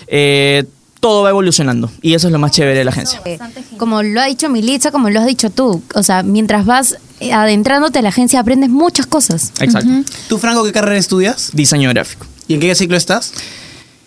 Eh, 0.09 0.65
todo 1.03 1.25
va 1.25 1.31
evolucionando 1.31 1.91
y 2.01 2.15
eso 2.15 2.29
es 2.29 2.33
lo 2.33 2.39
más 2.39 2.53
chévere 2.53 2.79
de 2.79 2.85
la 2.85 2.93
agencia. 2.93 3.21
Eh, 3.25 3.37
Como 3.77 4.05
lo 4.05 4.21
ha 4.21 4.27
dicho 4.27 4.49
Militza, 4.49 4.93
como 4.93 5.11
lo 5.11 5.19
has 5.19 5.27
dicho 5.27 5.51
tú, 5.51 5.83
o 5.97 6.03
sea, 6.05 6.23
mientras 6.23 6.65
vas 6.65 6.97
eh, 7.19 7.33
adentrándote 7.33 7.99
a 7.99 8.03
la 8.03 8.11
agencia 8.11 8.39
aprendes 8.39 8.71
muchas 8.71 9.07
cosas. 9.07 9.53
Exacto. 9.61 9.91
¿Tú, 10.29 10.39
Franco, 10.39 10.63
qué 10.63 10.71
carrera 10.71 10.97
estudias? 10.97 11.51
Diseño 11.55 11.89
gráfico. 11.91 12.25
¿Y 12.47 12.55
en 12.55 12.61
qué 12.61 12.73
ciclo 12.77 12.97
estás? 12.97 13.33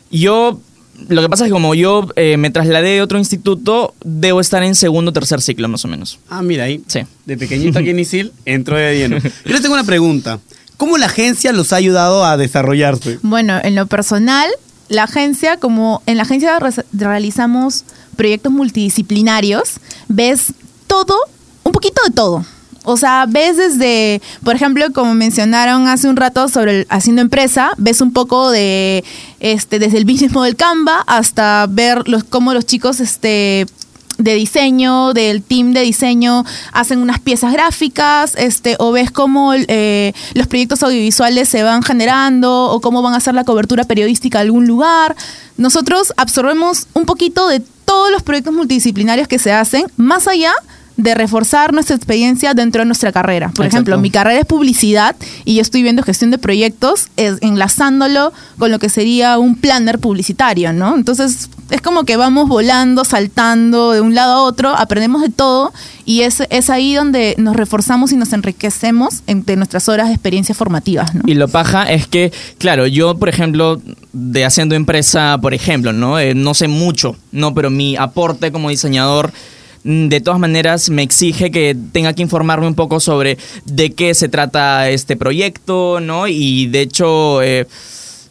Yo, 0.10 0.62
lo 1.10 1.22
que 1.22 1.28
pasa 1.28 1.44
es 1.44 1.50
que 1.50 1.52
como 1.52 1.76
yo 1.76 2.08
eh, 2.16 2.38
me 2.38 2.50
trasladé 2.50 2.92
de 2.92 3.02
otro 3.02 3.18
instituto, 3.20 3.94
debo 4.06 4.40
estar 4.40 4.64
en 4.64 4.74
segundo 4.74 5.10
o 5.10 5.14
tercer 5.14 5.42
ciclo 5.42 5.68
más 5.68 5.84
o 5.84 5.90
menos. 5.90 6.20
Ah, 6.30 6.42
mira 6.42 6.64
ahí. 6.64 6.82
Sí. 6.88 7.02
De 7.26 7.36
pequeñito 7.36 7.78
aquí 7.78 7.90
en 7.90 8.00
Isil, 8.00 8.32
entró 8.46 8.78
de 8.78 8.98
lleno. 8.98 9.18
Yo 9.46 9.52
les 9.52 9.62
tengo 9.62 9.74
una 9.74 9.84
pregunta. 9.84 10.40
¿Cómo 10.78 10.98
la 10.98 11.08
agencia 11.08 11.52
los 11.52 11.74
ha 11.74 11.76
ayudado 11.76 12.24
a 12.24 12.38
desarrollarse? 12.38 13.20
Bueno, 13.22 13.60
en 13.62 13.76
lo 13.76 13.86
personal, 13.88 14.50
la 14.90 15.04
agencia, 15.04 15.58
como 15.58 16.02
en 16.06 16.18
la 16.18 16.24
agencia 16.24 16.60
re- 16.60 16.86
realizamos 16.94 17.84
proyectos 18.16 18.52
multidisciplinarios, 18.52 19.74
ves 20.08 20.54
todo, 20.88 21.18
un 21.64 21.72
poquito 21.72 22.02
de 22.06 22.12
todo. 22.14 22.46
O 22.88 22.98
sea, 22.98 23.26
ves 23.28 23.58
desde, 23.58 24.22
por 24.44 24.56
ejemplo, 24.56 24.86
como 24.94 25.16
mencionaron 25.16 25.88
hace 25.88 26.08
un 26.08 26.16
rato 26.16 26.48
sobre 26.50 26.82
el 26.82 26.88
haciendo 26.90 27.24
empresa, 27.24 27.72
ves 27.78 28.00
un 28.00 28.14
poco 28.14 28.52
de 28.52 29.04
este 29.40 29.80
desde 29.80 29.98
el 29.98 30.06
business 30.06 30.32
model 30.34 30.56
Canva 30.56 31.04
hasta 31.08 31.66
ver 31.68 32.08
los 32.08 32.24
cómo 32.24 32.54
los 32.54 32.66
chicos 32.68 33.00
este 33.00 33.66
de 34.18 34.36
diseño, 34.36 35.14
del 35.14 35.42
team 35.42 35.74
de 35.74 35.82
diseño, 35.82 36.44
hacen 36.72 37.00
unas 37.00 37.20
piezas 37.20 37.54
gráficas, 37.54 38.34
este, 38.38 38.76
o 38.80 38.92
ves 38.92 39.12
cómo 39.12 39.54
eh, 39.54 40.14
los 40.34 40.48
proyectos 40.48 40.84
audiovisuales 40.84 41.50
se 41.50 41.64
van 41.64 41.84
generando, 41.84 42.66
o 42.66 42.82
cómo 42.82 43.02
van 43.02 43.14
a 43.14 43.18
hacer 43.18 43.34
la 43.34 43.44
cobertura 43.44 43.84
periodística 43.84 44.40
de 44.40 44.44
algún 44.44 44.68
lugar. 44.68 45.16
Nosotros 45.58 46.14
absorbemos 46.18 46.88
un 46.94 47.06
poquito 47.06 47.48
de 47.48 47.62
todos 47.86 48.12
los 48.12 48.24
proyectos 48.24 48.54
multidisciplinarios 48.54 49.28
que 49.28 49.40
se 49.40 49.52
hacen, 49.52 49.86
más 49.96 50.28
allá 50.28 50.52
de 50.52 50.66
reforzar 50.98 51.74
nuestra 51.74 51.96
experiencia 51.96 52.54
dentro 52.54 52.82
de 52.82 52.86
nuestra 52.86 53.12
carrera. 53.12 53.48
Por 53.50 53.66
Exacto. 53.66 53.76
ejemplo, 53.76 53.98
mi 54.00 54.10
carrera 54.12 54.40
es 54.40 54.46
publicidad 54.46 55.16
y 55.44 55.56
yo 55.56 55.62
estoy 55.62 55.84
viendo 55.84 56.04
gestión 56.04 56.32
de 56.32 56.38
proyectos 56.38 57.10
es- 57.18 57.38
enlazándolo 57.42 58.32
con 58.58 58.72
lo 58.72 58.80
que 58.80 58.90
sería 58.90 59.38
un 59.38 59.56
planner 59.56 60.00
publicitario, 60.00 60.72
¿no? 60.74 60.96
Entonces 60.96 61.50
es 61.72 61.82
como 61.82 62.04
que 62.06 62.16
vamos 62.16 62.48
volando, 62.48 63.04
saltando 63.04 63.92
de 63.92 64.00
un 64.02 64.16
lado 64.16 64.34
a 64.34 64.44
otro, 64.44 64.70
aprendemos 64.76 65.22
de 65.22 65.30
todo 65.30 65.74
y 66.06 66.22
es, 66.22 66.44
es 66.50 66.70
ahí 66.70 66.94
donde 66.94 67.34
nos 67.40 67.56
reforzamos 67.56 68.12
y 68.12 68.16
nos 68.18 68.32
enriquecemos 68.34 69.24
entre 69.28 69.56
nuestras 69.56 69.90
horas 69.90 70.08
de 70.08 70.14
experiencias 70.14 70.58
formativas, 70.58 71.14
¿no? 71.16 71.22
Y 71.26 71.34
lo 71.34 71.48
paja 71.48 71.92
es 71.92 72.08
que, 72.08 72.32
claro, 72.60 72.86
yo, 72.88 73.18
por 73.18 73.30
ejemplo, 73.30 73.82
de 74.14 74.46
haciendo 74.46 74.76
empresa, 74.76 75.38
por 75.42 75.54
ejemplo, 75.54 75.92
¿no? 75.92 76.20
Eh, 76.20 76.36
no 76.36 76.54
sé 76.54 76.68
mucho, 76.68 77.16
¿no? 77.32 77.54
Pero 77.54 77.70
mi 77.70 77.96
aporte 77.98 78.52
como 78.52 78.70
diseñador, 78.70 79.34
de 79.86 80.20
todas 80.20 80.40
maneras, 80.40 80.90
me 80.90 81.04
exige 81.04 81.52
que 81.52 81.78
tenga 81.94 82.14
que 82.14 82.24
informarme 82.24 82.68
un 82.68 82.76
poco 82.76 83.00
sobre 83.00 83.38
de 83.66 83.94
qué 83.94 84.14
se 84.16 84.28
trata 84.28 84.90
este 84.90 85.16
proyecto, 85.16 86.00
¿no? 86.02 86.28
Y 86.28 86.68
de 86.68 86.82
hecho... 86.82 87.42
eh, 87.42 87.68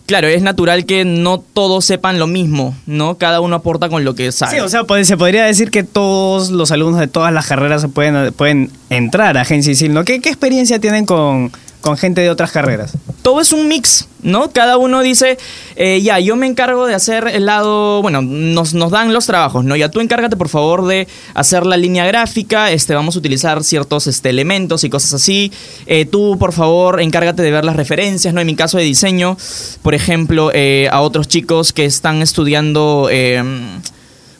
Claro, 0.06 0.28
es 0.28 0.42
natural 0.42 0.84
que 0.84 1.06
no 1.06 1.38
todos 1.54 1.86
sepan 1.86 2.18
lo 2.18 2.26
mismo, 2.26 2.76
¿no? 2.84 3.16
Cada 3.16 3.40
uno 3.40 3.56
aporta 3.56 3.88
con 3.88 4.04
lo 4.04 4.14
que 4.14 4.32
sabe. 4.32 4.52
Sí, 4.56 4.60
o 4.60 4.68
sea, 4.68 4.84
pues, 4.84 5.08
se 5.08 5.16
podría 5.16 5.44
decir 5.46 5.70
que 5.70 5.82
todos 5.82 6.50
los 6.50 6.70
alumnos 6.72 7.00
de 7.00 7.06
todas 7.08 7.32
las 7.32 7.46
carreras 7.46 7.86
pueden, 7.94 8.30
pueden 8.34 8.70
entrar 8.90 9.38
a 9.38 9.40
Agencia 9.40 9.72
ISIL, 9.72 9.94
¿no? 9.94 10.04
¿Qué, 10.04 10.20
qué 10.20 10.28
experiencia 10.28 10.78
tienen 10.78 11.06
con, 11.06 11.50
con 11.80 11.96
gente 11.96 12.20
de 12.20 12.28
otras 12.28 12.52
carreras? 12.52 12.98
todo 13.22 13.40
es 13.40 13.50
un 13.54 13.66
mix, 13.66 14.06
¿no? 14.24 14.50
Cada 14.50 14.76
uno 14.76 15.02
dice, 15.02 15.38
eh, 15.76 16.00
ya, 16.02 16.18
yo 16.18 16.34
me 16.34 16.46
encargo 16.46 16.86
de 16.86 16.94
hacer 16.94 17.28
el 17.28 17.46
lado, 17.46 18.02
bueno, 18.02 18.22
nos, 18.22 18.74
nos 18.74 18.90
dan 18.90 19.12
los 19.12 19.26
trabajos, 19.26 19.64
¿no? 19.64 19.76
Ya 19.76 19.90
tú 19.90 20.00
encárgate, 20.00 20.36
por 20.36 20.48
favor, 20.48 20.86
de 20.86 21.06
hacer 21.34 21.64
la 21.66 21.76
línea 21.76 22.04
gráfica, 22.06 22.72
este, 22.72 22.94
vamos 22.94 23.14
a 23.14 23.20
utilizar 23.20 23.62
ciertos 23.62 24.08
este, 24.08 24.30
elementos 24.30 24.82
y 24.82 24.90
cosas 24.90 25.14
así. 25.14 25.52
Eh, 25.86 26.06
tú, 26.06 26.36
por 26.38 26.52
favor, 26.52 27.00
encárgate 27.00 27.42
de 27.42 27.50
ver 27.52 27.64
las 27.64 27.76
referencias, 27.76 28.34
¿no? 28.34 28.40
En 28.40 28.46
mi 28.46 28.56
caso 28.56 28.78
de 28.78 28.84
diseño, 28.84 29.36
por 29.82 29.94
ejemplo, 29.94 30.50
eh, 30.52 30.88
a 30.90 31.02
otros 31.02 31.28
chicos 31.28 31.72
que 31.72 31.84
están 31.84 32.22
estudiando... 32.22 33.08
eh, 33.10 33.42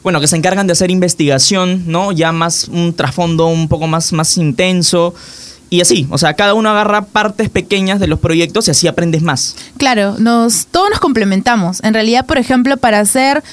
bueno, 0.05 0.19
que 0.19 0.27
se 0.27 0.35
encargan 0.35 0.67
de 0.67 0.73
hacer 0.73 0.91
investigación, 0.91 1.85
¿no? 1.87 2.11
Ya 2.11 2.31
más 2.31 2.67
un 2.67 2.93
trasfondo 2.93 3.47
un 3.47 3.67
poco 3.67 3.87
más, 3.87 4.13
más 4.13 4.37
intenso. 4.37 5.15
Y 5.69 5.81
así, 5.81 6.07
o 6.11 6.17
sea, 6.17 6.35
cada 6.35 6.53
uno 6.53 6.69
agarra 6.69 7.05
partes 7.05 7.49
pequeñas 7.49 7.99
de 7.99 8.07
los 8.07 8.19
proyectos 8.19 8.67
y 8.67 8.71
así 8.71 8.87
aprendes 8.87 9.21
más. 9.21 9.55
Claro, 9.77 10.15
nos, 10.19 10.67
todos 10.67 10.89
nos 10.89 10.99
complementamos. 10.99 11.83
En 11.83 11.93
realidad, 11.93 12.25
por 12.25 12.37
ejemplo, 12.37 12.77
para 12.77 12.99
hacer 12.99 13.43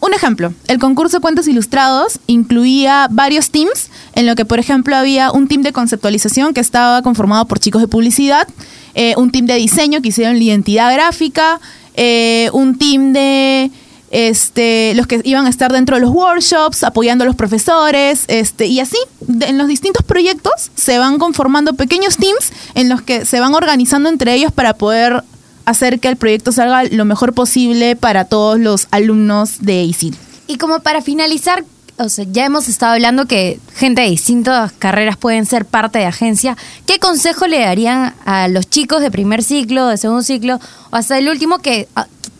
un 0.00 0.14
ejemplo, 0.14 0.52
el 0.66 0.80
concurso 0.80 1.18
de 1.18 1.20
cuentos 1.20 1.46
ilustrados 1.46 2.18
incluía 2.26 3.06
varios 3.08 3.50
teams, 3.50 3.88
en 4.14 4.26
lo 4.26 4.34
que, 4.34 4.44
por 4.44 4.58
ejemplo, 4.58 4.96
había 4.96 5.30
un 5.30 5.46
team 5.46 5.62
de 5.62 5.72
conceptualización 5.72 6.54
que 6.54 6.60
estaba 6.60 7.02
conformado 7.02 7.46
por 7.46 7.60
chicos 7.60 7.80
de 7.80 7.86
publicidad, 7.86 8.48
eh, 8.94 9.14
un 9.16 9.30
team 9.30 9.46
de 9.46 9.54
diseño 9.54 10.02
que 10.02 10.08
hicieron 10.08 10.38
la 10.38 10.42
identidad 10.42 10.92
gráfica, 10.92 11.60
eh, 11.94 12.50
un 12.52 12.76
team 12.78 13.12
de 13.12 13.70
este, 14.12 14.92
los 14.94 15.06
que 15.06 15.20
iban 15.24 15.46
a 15.46 15.48
estar 15.48 15.72
dentro 15.72 15.96
de 15.96 16.02
los 16.02 16.10
workshops, 16.10 16.84
apoyando 16.84 17.24
a 17.24 17.26
los 17.26 17.34
profesores, 17.34 18.24
este, 18.28 18.66
y 18.66 18.78
así, 18.78 18.98
en 19.40 19.58
los 19.58 19.66
distintos 19.66 20.04
proyectos 20.04 20.70
se 20.74 20.98
van 20.98 21.18
conformando 21.18 21.72
pequeños 21.72 22.18
teams 22.18 22.52
en 22.74 22.88
los 22.88 23.02
que 23.02 23.24
se 23.24 23.40
van 23.40 23.54
organizando 23.54 24.10
entre 24.10 24.34
ellos 24.34 24.52
para 24.52 24.74
poder 24.74 25.24
hacer 25.64 25.98
que 25.98 26.08
el 26.08 26.16
proyecto 26.16 26.52
salga 26.52 26.84
lo 26.84 27.04
mejor 27.04 27.32
posible 27.32 27.96
para 27.96 28.26
todos 28.26 28.60
los 28.60 28.86
alumnos 28.90 29.60
de 29.60 29.82
ISIL. 29.82 30.16
Y 30.46 30.58
como 30.58 30.80
para 30.80 31.00
finalizar, 31.00 31.64
o 31.96 32.08
sea, 32.08 32.26
ya 32.30 32.44
hemos 32.44 32.68
estado 32.68 32.92
hablando 32.92 33.26
que 33.26 33.60
gente 33.74 34.02
de 34.02 34.10
distintas 34.10 34.72
carreras 34.72 35.16
pueden 35.16 35.46
ser 35.46 35.64
parte 35.64 36.00
de 36.00 36.06
agencia. 36.06 36.58
¿Qué 36.84 36.98
consejo 36.98 37.46
le 37.46 37.60
darían 37.60 38.14
a 38.26 38.48
los 38.48 38.68
chicos 38.68 39.00
de 39.00 39.10
primer 39.10 39.42
ciclo, 39.42 39.86
de 39.86 39.96
segundo 39.96 40.22
ciclo, 40.22 40.58
o 40.90 40.96
hasta 40.96 41.16
el 41.16 41.28
último 41.28 41.60
que 41.60 41.88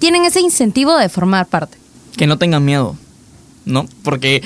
tienen 0.02 0.24
ese 0.24 0.40
incentivo 0.40 0.98
de 0.98 1.08
formar 1.08 1.46
parte? 1.46 1.78
Que 2.16 2.26
no 2.26 2.36
tengan 2.36 2.64
miedo, 2.64 2.96
¿no? 3.64 3.86
Porque 4.02 4.42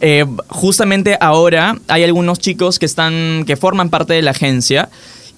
eh, 0.00 0.26
justamente 0.48 1.16
ahora 1.20 1.78
hay 1.86 2.02
algunos 2.02 2.40
chicos 2.40 2.80
que 2.80 2.86
están, 2.86 3.44
que 3.46 3.54
forman 3.54 3.88
parte 3.88 4.14
de 4.14 4.22
la 4.22 4.32
agencia 4.32 4.88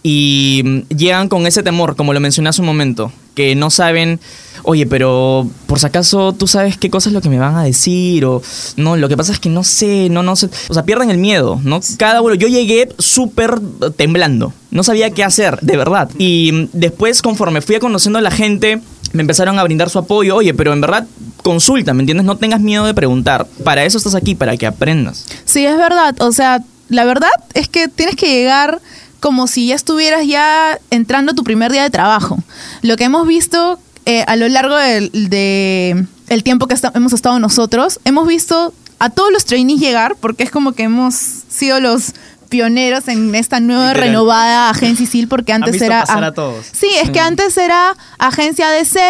y 0.03 0.63
mm, 0.65 0.97
llegan 0.97 1.29
con 1.29 1.47
ese 1.47 1.63
temor, 1.63 1.97
como 1.97 2.15
lo 2.15 2.21
mencioné 2.21 2.49
hace 2.49 2.63
un 2.63 2.67
momento, 2.67 3.13
que 3.35 3.55
no 3.57 3.69
saben, 3.69 4.21
oye, 4.63 4.87
pero 4.87 5.47
por 5.67 5.79
si 5.79 5.85
acaso 5.85 6.33
tú 6.33 6.47
sabes 6.47 6.79
qué 6.79 6.89
cosa 6.89 7.11
es 7.11 7.13
lo 7.13 7.21
que 7.21 7.29
me 7.29 7.39
van 7.39 7.57
a 7.57 7.63
decir 7.63 8.25
o 8.25 8.41
no, 8.79 8.97
lo 8.97 9.07
que 9.11 9.19
pasa 9.19 9.33
es 9.33 9.39
que 9.39 9.51
no 9.51 9.65
sé, 9.65 10.09
no, 10.09 10.23
no 10.23 10.35
sé, 10.35 10.49
o 10.71 10.73
sea, 10.73 10.85
pierden 10.85 11.11
el 11.11 11.19
miedo, 11.19 11.61
¿no? 11.63 11.81
Cada 11.99 12.23
uno, 12.23 12.37
yo 12.37 12.49
llegué 12.49 12.89
súper 12.99 13.61
temblando, 13.99 14.55
no 14.71 14.83
sabía 14.83 15.11
qué 15.11 15.25
hacer, 15.25 15.61
de 15.61 15.77
verdad. 15.77 16.09
Y 16.17 16.53
mm, 16.53 16.69
después, 16.73 17.21
conforme 17.21 17.61
fui 17.61 17.79
conociendo 17.79 18.19
a 18.19 18.23
la 18.23 18.31
gente, 18.31 18.81
me 19.13 19.23
empezaron 19.23 19.59
a 19.59 19.65
brindar 19.65 19.91
su 19.91 19.99
apoyo, 19.99 20.37
oye, 20.37 20.55
pero 20.55 20.73
en 20.73 20.81
verdad 20.81 21.07
consulta, 21.43 21.95
¿me 21.95 22.03
entiendes? 22.03 22.27
No 22.27 22.37
tengas 22.37 22.61
miedo 22.61 22.85
de 22.85 22.95
preguntar, 22.95 23.47
para 23.65 23.85
eso 23.85 23.99
estás 23.99 24.15
aquí, 24.15 24.35
para 24.35 24.57
que 24.57 24.67
aprendas. 24.67 25.27
Sí, 25.45 25.65
es 25.65 25.77
verdad. 25.77 26.15
O 26.21 26.33
sea, 26.33 26.63
la 26.89 27.05
verdad 27.05 27.31
es 27.55 27.69
que 27.69 27.89
tienes 27.89 28.17
que 28.17 28.29
llegar 28.29 28.81
como 29.21 29.47
si 29.47 29.69
ya 29.69 29.75
estuvieras 29.75 30.27
ya 30.27 30.79
entrando 30.91 31.35
tu 31.35 31.45
primer 31.45 31.73
día 31.73 31.83
de 31.83 31.91
trabajo. 31.91 32.39
Lo 32.83 32.97
que 32.97 33.05
hemos 33.05 33.27
visto 33.27 33.79
eh, 34.07 34.25
a 34.27 34.37
lo 34.37 34.49
largo 34.49 34.77
del 34.77 35.11
de 35.13 36.07
tiempo 36.45 36.67
que 36.67 36.77
hemos 36.95 37.13
estado 37.13 37.39
nosotros, 37.39 38.01
hemos 38.05 38.27
visto 38.27 38.73
a 38.99 39.11
todos 39.11 39.33
los 39.33 39.45
trainees 39.45 39.81
llegar, 39.81 40.17
porque 40.21 40.45
es 40.45 40.51
como 40.51 40.73
que 40.73 40.85
hemos 40.85 41.15
sido 41.15 41.81
los 41.81 42.15
pioneros 42.49 43.09
en 43.09 43.35
esta 43.35 43.61
nueva 43.61 43.89
Literal. 43.89 44.09
renovada 44.09 44.71
agencia 44.71 45.05
ISIL 45.05 45.29
porque 45.29 45.53
Han 45.55 45.63
antes 45.63 45.73
visto 45.75 45.87
era 45.87 46.01
pasar 46.01 46.25
a 46.25 46.33
todos. 46.35 46.67
Sí, 46.73 46.89
es 47.03 47.11
que 47.11 47.21
antes 47.21 47.57
era 47.57 47.97
agencia 48.19 48.69
DC, 48.71 49.01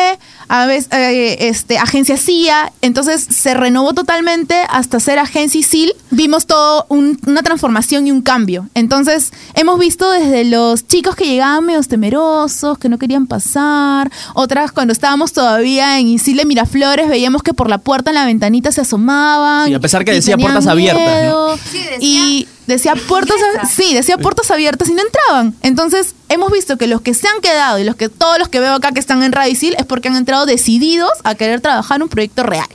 a 0.51 0.67
veces, 0.67 0.89
eh, 0.93 1.37
este, 1.49 1.79
agencia 1.79 2.17
CIA, 2.17 2.73
entonces 2.83 3.21
se 3.29 3.55
renovó 3.55 3.93
totalmente 3.95 4.55
hasta 4.71 5.01
ser 5.01 5.19
agencia 5.19 5.61
ISIL. 5.61 5.93
Vimos 6.11 6.47
todo 6.47 6.87
un- 6.89 7.19
una 7.27 7.43
transformación 7.43 8.07
y 8.07 8.13
un 8.13 8.23
cambio. 8.23 8.69
Entonces 8.75 9.33
hemos 9.55 9.79
visto 9.79 10.11
desde 10.11 10.45
los 10.45 10.87
chicos 10.87 11.17
que 11.17 11.27
llegaban 11.27 11.65
medio 11.65 11.79
temerosos, 11.83 12.79
que 12.79 12.89
no 12.89 12.99
querían 12.99 13.27
pasar, 13.27 14.11
otras 14.35 14.73
cuando 14.73 14.93
estábamos 14.93 15.33
todavía 15.33 15.99
en 15.99 16.09
ISIL 16.09 16.37
de 16.39 16.45
Miraflores 16.45 17.09
veíamos 17.09 17.43
que 17.43 17.55
por 17.55 17.69
la 17.71 17.79
puerta 17.79 18.11
en 18.11 18.15
la 18.17 18.25
ventanita 18.27 18.73
se 18.73 18.81
asomaban. 18.81 19.69
Sí, 19.69 19.75
a 19.75 19.81
pesar 19.81 20.05
que 20.05 20.13
decía 20.13 20.37
puertas 20.37 20.67
abiertas, 20.67 21.25
¿no? 21.25 21.57
miedo. 21.57 21.59
y 22.01 22.49
decía 22.69 22.95
puertas, 23.09 23.37
sí, 23.75 23.95
decía 23.95 24.19
puertas 24.19 24.51
abiertas 24.51 24.89
y 24.89 24.95
no 24.95 25.03
entraban. 25.03 25.55
Entonces, 25.63 26.15
hemos 26.29 26.53
visto 26.53 26.77
que 26.77 26.87
los 26.87 27.01
que 27.01 27.15
se 27.15 27.27
han 27.27 27.41
quedado 27.41 27.79
y 27.79 27.85
los 27.85 27.97
que 27.97 28.09
todos 28.09 28.39
los 28.39 28.49
que 28.49 28.61
veo 28.61 28.75
acá 28.75 28.93
que 28.93 29.01
están 29.01 29.23
en 29.23 29.33
Radio 29.33 29.53
Isil 29.53 29.75
es 29.79 29.87
porque 29.87 30.09
han 30.09 30.17
entrado 30.17 30.47
decididos 30.47 31.11
a 31.25 31.35
querer 31.35 31.61
trabajar 31.61 32.03
un 32.03 32.09
proyecto 32.09 32.43
real. 32.43 32.69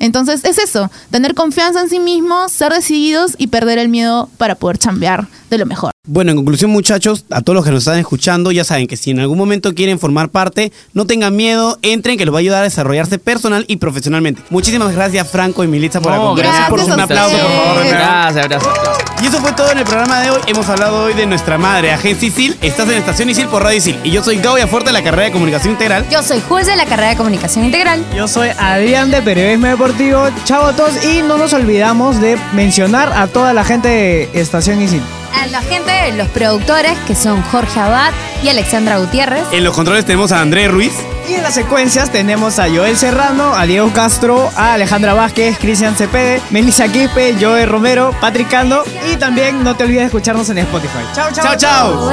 Entonces, 0.00 0.44
es 0.44 0.58
eso, 0.58 0.90
tener 1.10 1.34
confianza 1.34 1.80
en 1.80 1.88
sí 1.88 1.98
mismos, 1.98 2.52
ser 2.52 2.72
decididos 2.72 3.34
y 3.38 3.48
perder 3.48 3.78
el 3.78 3.88
miedo 3.88 4.28
para 4.36 4.54
poder 4.54 4.78
chambear 4.78 5.26
de 5.50 5.58
lo 5.58 5.66
mejor. 5.66 5.90
Bueno, 6.06 6.30
en 6.30 6.36
conclusión, 6.36 6.70
muchachos, 6.70 7.26
a 7.30 7.42
todos 7.42 7.54
los 7.56 7.64
que 7.64 7.70
nos 7.70 7.80
están 7.80 7.98
escuchando, 7.98 8.50
ya 8.50 8.64
saben 8.64 8.86
que 8.86 8.96
si 8.96 9.10
en 9.10 9.20
algún 9.20 9.36
momento 9.36 9.74
quieren 9.74 9.98
formar 9.98 10.30
parte, 10.30 10.72
no 10.94 11.06
tengan 11.06 11.36
miedo, 11.36 11.78
entren, 11.82 12.16
que 12.16 12.24
los 12.24 12.34
va 12.34 12.38
a 12.38 12.40
ayudar 12.40 12.60
a 12.60 12.64
desarrollarse 12.64 13.18
personal 13.18 13.66
y 13.68 13.76
profesionalmente. 13.76 14.42
Muchísimas 14.48 14.94
gracias, 14.94 15.28
Franco 15.28 15.64
y 15.64 15.66
Militza, 15.68 16.00
por 16.00 16.12
No, 16.12 16.22
acompañarnos. 16.30 16.56
gracias 16.56 16.70
por 16.86 16.94
Un 16.94 17.00
aplauso, 17.00 17.36
por 17.36 17.46
favor. 17.66 17.86
Gracias, 17.88 18.48
gracias. 18.48 18.74
Y 19.22 19.26
eso 19.26 19.38
fue 19.40 19.52
todo 19.52 19.70
en 19.72 19.78
el 19.78 19.84
programa 19.84 20.20
de 20.20 20.30
hoy. 20.30 20.40
Hemos 20.46 20.68
hablado 20.68 21.04
hoy 21.04 21.12
de 21.14 21.26
nuestra 21.26 21.58
madre, 21.58 21.90
Agencia 21.92 22.28
ISIL. 22.28 22.56
Estás 22.62 22.88
en 22.88 22.94
Estación 22.94 23.28
ISIL 23.28 23.46
por 23.48 23.62
Radio 23.62 23.76
ISIL. 23.76 23.98
Y 24.04 24.10
yo 24.10 24.22
soy 24.22 24.36
Gao 24.38 24.56
Fuerte 24.68 24.88
de 24.90 24.92
la 24.94 25.02
carrera 25.02 25.24
de 25.24 25.32
Comunicación 25.32 25.72
Integral. 25.72 26.06
Yo 26.10 26.22
soy 26.22 26.40
juez 26.40 26.66
de 26.66 26.76
la 26.76 26.86
carrera 26.86 27.10
de 27.10 27.16
comunicación 27.16 27.64
integral. 27.64 28.04
Yo 28.16 28.28
soy 28.28 28.48
Adrián 28.58 29.10
de 29.10 29.20
Periodismo 29.20 29.66
Deportivo. 29.66 30.22
Chao 30.44 30.66
a 30.66 30.72
todos 30.74 31.04
y 31.04 31.20
no 31.22 31.36
nos 31.36 31.52
olvidamos 31.52 32.20
de 32.20 32.38
mencionar 32.54 33.12
a 33.12 33.26
toda 33.26 33.52
la 33.52 33.64
gente 33.64 33.88
de 33.88 34.28
Estación 34.34 34.80
Isil. 34.80 35.02
A 35.34 35.46
la 35.46 35.60
gente, 35.62 36.12
los 36.16 36.28
productores, 36.28 36.96
que 37.06 37.14
son 37.14 37.42
Jorge 37.42 37.80
Abad 37.80 38.12
y 38.42 38.48
Alexandra 38.48 38.98
Gutiérrez. 38.98 39.44
En 39.52 39.64
los 39.64 39.74
controles 39.74 40.04
tenemos 40.04 40.32
a 40.32 40.40
Andrés 40.40 40.70
Ruiz. 40.70 40.92
Y 41.28 41.34
en 41.34 41.42
las 41.42 41.54
secuencias 41.54 42.10
tenemos 42.10 42.58
a 42.58 42.68
Joel 42.68 42.96
Serrano, 42.96 43.54
a 43.54 43.66
Diego 43.66 43.92
Castro, 43.92 44.50
a 44.56 44.72
Alejandra 44.74 45.12
Vázquez, 45.12 45.58
Cristian 45.58 45.94
Cepede, 45.94 46.40
Melissa 46.50 46.88
Quispe, 46.88 47.36
Joe 47.38 47.66
Romero, 47.66 48.14
Patrick 48.18 48.48
Cando 48.48 48.82
y 49.12 49.16
también 49.16 49.62
no 49.62 49.76
te 49.76 49.84
olvides 49.84 50.00
de 50.00 50.06
escucharnos 50.06 50.48
en 50.48 50.58
Spotify. 50.58 51.04
Chao, 51.14 51.28
chao. 51.32 51.44
Chao, 51.44 51.56
chao. 51.56 52.10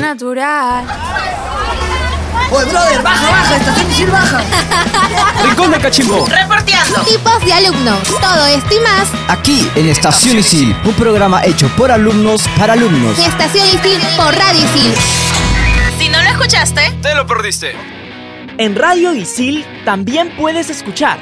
natural. 0.00 0.84
Oye, 2.50 2.64
brother, 2.70 3.02
baja, 3.02 3.30
baja, 3.30 3.56
estación 3.56 3.90
Isil 3.90 4.10
baja. 4.10 4.40
Rincón 5.44 5.70
de 5.72 5.78
Cachimbo. 5.78 6.26
Reporteando. 6.28 7.00
Tipos 7.00 7.44
de 7.44 7.52
alumnos. 7.52 7.98
Todo 8.20 8.46
esto 8.46 8.74
y 8.74 8.80
más 8.80 9.08
Aquí 9.28 9.68
en 9.74 9.88
Estación 9.88 10.38
Isil, 10.38 10.76
un 10.84 10.94
programa 10.94 11.44
hecho 11.44 11.68
por 11.76 11.90
alumnos 11.90 12.42
para 12.56 12.74
alumnos. 12.74 13.18
en 13.18 13.24
Estación 13.24 13.66
Isil 13.66 14.00
por 14.16 14.34
Radio 14.34 14.60
Isil. 14.64 14.94
Si 15.98 16.08
no 16.08 16.22
lo 16.22 16.28
escuchaste, 16.30 16.92
Te 17.02 17.14
lo 17.14 17.26
perdiste. 17.26 17.74
En 18.58 18.74
Radio 18.76 19.12
Isil 19.12 19.64
también 19.84 20.32
puedes 20.36 20.70
escuchar 20.70 21.18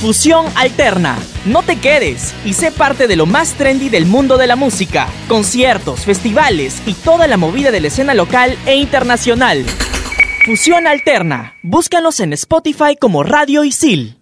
Fusión 0.00 0.46
Alterna. 0.54 1.16
No 1.44 1.62
te 1.62 1.76
quedes 1.76 2.34
y 2.44 2.54
sé 2.54 2.70
parte 2.72 3.06
de 3.08 3.16
lo 3.16 3.26
más 3.26 3.52
trendy 3.54 3.88
del 3.88 4.06
mundo 4.06 4.36
de 4.36 4.46
la 4.46 4.56
música. 4.56 5.06
Conciertos, 5.28 6.00
festivales 6.00 6.82
y 6.86 6.94
toda 6.94 7.26
la 7.26 7.36
movida 7.36 7.70
de 7.70 7.80
la 7.80 7.88
escena 7.88 8.14
local 8.14 8.56
e 8.66 8.76
internacional. 8.76 9.64
Fusión 10.44 10.88
Alterna. 10.88 11.54
Búscanos 11.62 12.18
en 12.18 12.32
Spotify 12.32 12.96
como 12.98 13.22
Radio 13.22 13.62
Isil. 13.62 14.21